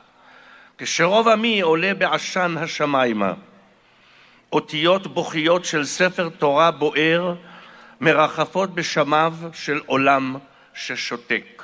[0.78, 3.34] כשרוב עמי עולה בעשן השמיימה.
[4.54, 7.36] אותיות בוכיות של ספר תורה בוער
[8.02, 10.36] מרחפות בשמיו של עולם
[10.74, 11.55] ששותק.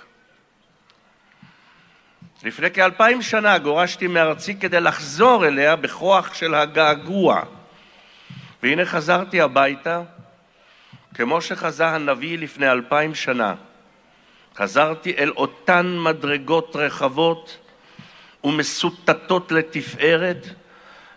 [2.44, 7.42] לפני כאלפיים שנה גורשתי מארצי כדי לחזור אליה בכוח של הגעגוע.
[8.64, 10.02] והנה חזרתי הביתה,
[11.14, 13.56] כמו שחזה הנביא לפני אלפיים שנה.
[14.56, 17.58] חזרתי אל אותן מדרגות רחבות
[18.44, 20.48] ומסוטטות לתפארת,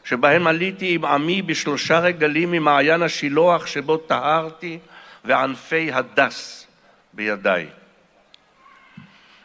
[0.05, 4.79] שבהן עליתי עם עמי בשלושה רגלים ממעיין השילוח שבו טהרתי
[5.25, 6.67] וענפי הדס
[7.13, 7.67] בידיי.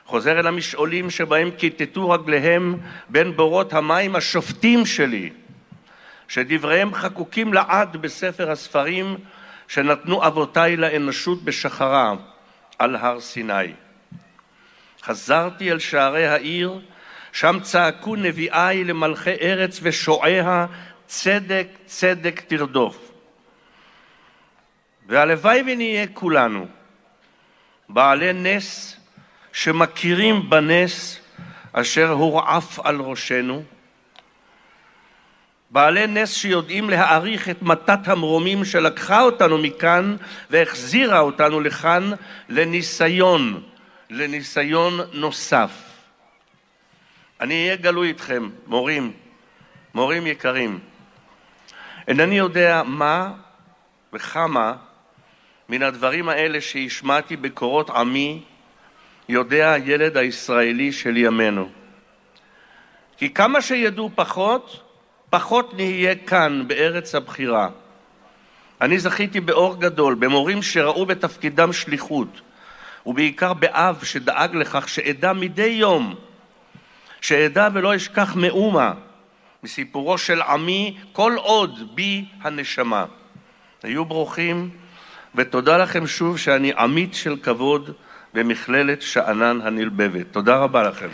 [0.09, 2.77] חוזר אל המשעולים שבהם כיתתו רגליהם
[3.09, 5.29] בין בורות המים השופטים שלי,
[6.27, 9.17] שדבריהם חקוקים לעד בספר הספרים
[9.67, 12.13] שנתנו אבותיי לאנושות בשחרה
[12.79, 13.73] על הר סיני.
[15.03, 16.79] חזרתי אל שערי העיר,
[17.31, 20.65] שם צעקו נביאיי למלכי ארץ ושועיה,
[21.05, 23.11] צדק צדק תרדוף.
[25.07, 26.67] והלוואי ונהיה כולנו
[27.89, 28.98] בעלי נס
[29.59, 31.19] שמכירים בנס
[31.73, 33.63] אשר הורעף על ראשנו,
[35.69, 40.15] בעלי נס שיודעים להעריך את מתת המרומים שלקחה אותנו מכאן
[40.49, 42.11] והחזירה אותנו לכאן
[42.49, 43.63] לניסיון,
[44.09, 45.71] לניסיון נוסף.
[47.41, 49.13] אני אהיה גלוי איתכם, מורים,
[49.93, 50.79] מורים יקרים,
[52.07, 53.31] אינני יודע מה
[54.13, 54.75] וכמה
[55.69, 58.43] מן הדברים האלה שהשמעתי בקורות עמי
[59.29, 61.69] יודע הילד הישראלי של ימינו.
[63.17, 64.83] כי כמה שידעו פחות,
[65.29, 67.69] פחות נהיה כאן בארץ הבחירה.
[68.81, 72.41] אני זכיתי באור גדול, במורים שראו בתפקידם שליחות,
[73.05, 76.15] ובעיקר באב שדאג לכך שאדע מדי יום,
[77.21, 78.93] שאדע ולא אשכח מאומה
[79.63, 83.05] מסיפורו של עמי כל עוד בי הנשמה.
[83.83, 84.69] היו ברוכים,
[85.35, 87.91] ותודה לכם שוב שאני עמית של כבוד
[88.33, 90.25] במכללת שאנן הנלבבת.
[90.31, 91.07] תודה רבה לכם.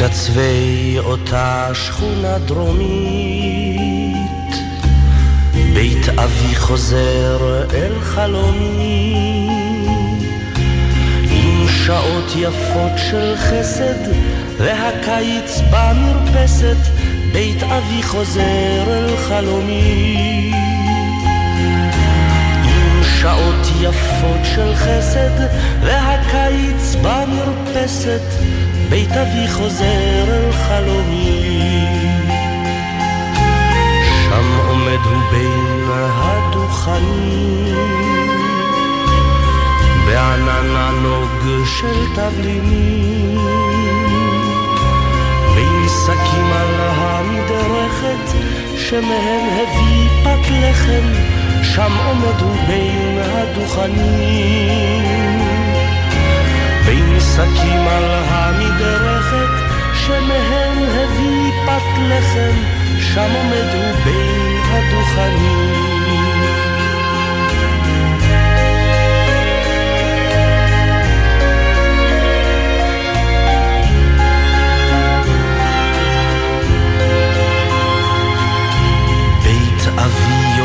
[0.00, 4.14] מקצווי אותה שכונה דרומית,
[5.74, 9.48] בית אבי חוזר אל חלומי,
[11.30, 14.12] עם שעות יפות של חסד,
[14.58, 16.76] והקיץ במרפסת,
[17.32, 20.52] בית אבי חוזר אל חלומי.
[22.64, 25.46] עם שעות יפות של חסד,
[25.82, 28.20] והקיץ במרפסת,
[28.88, 31.86] בית אבי חוזר אל חלומי.
[34.24, 35.88] שם עומד הוא בין
[36.18, 37.76] הדוכנים,
[40.06, 43.38] בענן ענוג של תבלינים,
[46.08, 48.38] שקים על המדרכת,
[48.76, 51.06] שמהם הביא פת לחם,
[51.62, 55.02] שם עומד הוא בין הדוכנים.
[56.86, 59.52] בין שקים על המדרכת,
[59.94, 62.56] שמהם הביא פת לחם,
[63.00, 65.97] שם עומד הוא בין הדוכנים.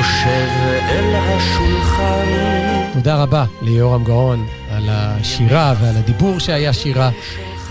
[0.03, 0.49] יושב
[0.89, 2.27] אל השולחן
[2.93, 7.09] תודה רבה ליורם גאון על השירה ועל הדיבור שהיה שירה.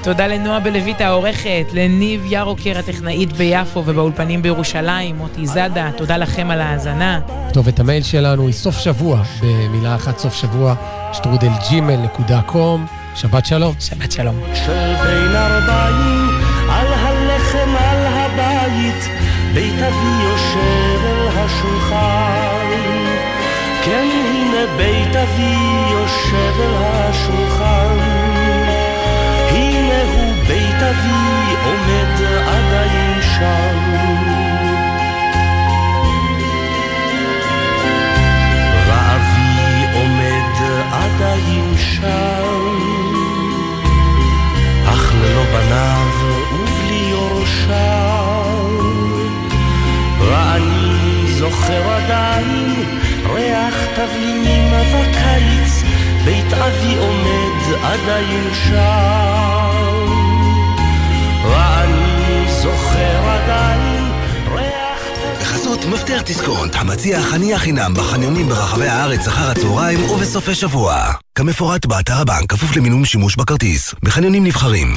[0.02, 6.60] תודה לנועה בלויט העורכת, לניב ירוקר הטכנאית ביפו ובאולפנים בירושלים, מוטי זאדה, תודה לכם על
[6.60, 7.20] ההאזנה.
[7.48, 10.74] כתובת המייל שלנו היא סוף שבוע, במילה אחת סוף שבוע,
[11.12, 12.86] שטרודל ג'ימל נקודה קום.
[13.14, 13.74] שבת שלום.
[13.80, 14.40] שבת שלום.
[14.54, 16.28] של בין ארבעים,
[16.68, 19.08] על הלחם, על הבית,
[19.54, 22.76] בית אבי יושב אל השולחן.
[23.84, 25.56] כן, הנה בית אבי
[25.90, 27.98] יושב אל השולחן.
[29.50, 33.82] הנה הוא בית אבי עומד עדיין שם.
[40.92, 42.78] עדיין שם.
[44.86, 48.01] אך ללא בניו ובלי יורשיו.
[51.42, 52.74] זוכר עדיין
[53.34, 55.82] ריח תבלינים בקיץ,
[56.24, 60.06] בית אבי עומד עדיין שם.
[61.44, 64.12] ואני זוכר עדיין
[65.40, 70.96] בחסות מפתח דיסקונט, המציע חניה חינם בחניונים ברחבי הארץ אחר הצהריים ובסופי שבוע.
[71.34, 73.94] כמפורט באתר הבנק, כפוף למינום שימוש בכרטיס.
[74.02, 74.94] בחניונים נבחרים.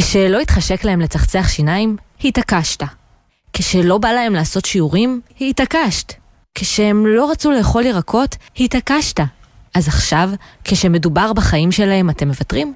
[0.00, 2.82] כשלא התחשק להם לצחצח שיניים, התעקשת.
[3.52, 6.12] כשלא בא להם לעשות שיעורים, התעקשת.
[6.54, 9.20] כשהם לא רצו לאכול ירקות, התעקשת.
[9.74, 10.30] אז עכשיו,
[10.64, 12.74] כשמדובר בחיים שלהם, אתם מוותרים?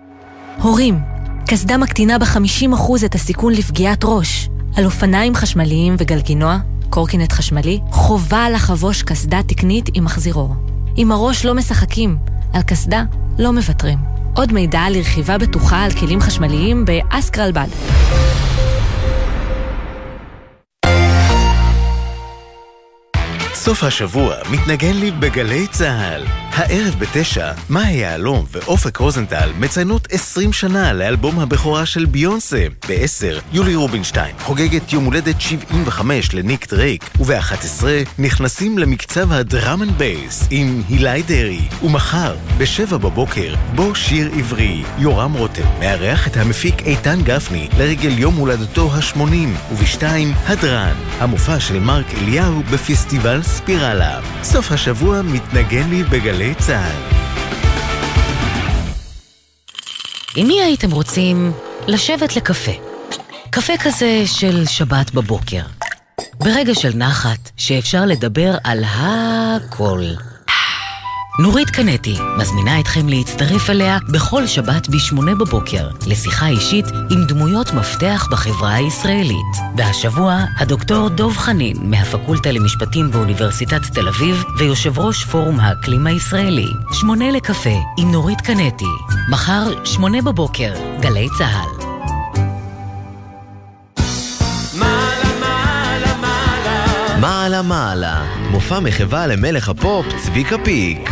[0.63, 0.99] הורים,
[1.47, 4.49] קסדה מקטינה ב-50% את הסיכון לפגיעת ראש.
[4.77, 6.59] על אופניים חשמליים וגלגינוע,
[6.91, 10.55] קורקינט חשמלי, חובה לחבוש קסדה תקנית עם מחזירור.
[10.97, 12.17] עם הראש לא משחקים,
[12.53, 13.05] על קסדה
[13.39, 14.22] לא מוותרים.
[14.35, 17.69] עוד מידע על רכיבה בטוחה על כלים חשמליים באסקרלבד.
[23.65, 26.23] סוף השבוע מתנגן לי בגלי צה"ל.
[26.53, 32.67] הערב בתשע, מאיה יהלום ואופק רוזנטל מציינות 20 שנה לאלבום הבכורה של ביונסה.
[32.89, 37.85] ב-10, יולי רובינשטיין חוגגת יום הולדת 75 לניק דרייק, וב-11
[38.19, 41.69] נכנסים למקצב ה drum and bass עם הילי דרעי.
[41.83, 44.83] ומחר, ב-7 בבוקר, בוא שיר עברי.
[44.99, 50.03] יורם רותם מארח את המפיק איתן גפני לרגל יום הולדתו ה-80, וב-2,
[50.47, 54.21] הדרן, המופע של מרק אליהו בפסטיבל ספירלה.
[54.43, 57.17] סוף השבוע מתנגן לי בגלי צה"ל.
[60.37, 61.53] עם מי הייתם רוצים
[61.87, 62.73] לשבת לקפה?
[63.51, 65.63] קפה כזה של שבת בבוקר.
[66.35, 70.03] ברגע של נחת, שאפשר לדבר על הכל.
[71.39, 78.29] נורית קנטי מזמינה אתכם להצטרף אליה בכל שבת ב-8 בבוקר לשיחה אישית עם דמויות מפתח
[78.31, 79.57] בחברה הישראלית.
[79.77, 86.69] והשבוע, הדוקטור דוב חנין מהפקולטה למשפטים באוניברסיטת תל אביב ויושב ראש פורום האקלים הישראלי.
[86.93, 88.85] שמונה לקפה עם נורית קנטי.
[89.31, 91.92] מחר, שמונה בבוקר, גלי צה"ל.
[97.23, 101.11] מעלה מעלה, מופע מחווה למלך הפופ צביקה פיק.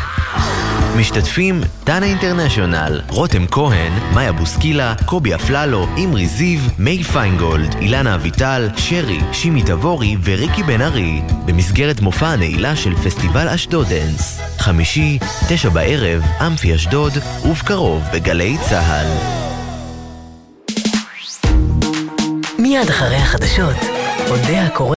[0.97, 8.69] משתתפים דנה אינטרנשיונל, רותם כהן, מאיה בוסקילה, קובי אפללו, אמרי זיו, מי פיינגולד, אילנה אביטל,
[8.77, 14.41] שרי, שימי תבורי וריקי בן ארי, במסגרת מופע הנעילה של פסטיבל אשדודנס.
[14.59, 17.13] חמישי, תשע בערב, אמפי אשדוד,
[17.45, 19.07] ובקרוב בגלי צה"ל.
[22.59, 23.77] מיד אחרי החדשות,
[24.31, 24.89] אודה הקורא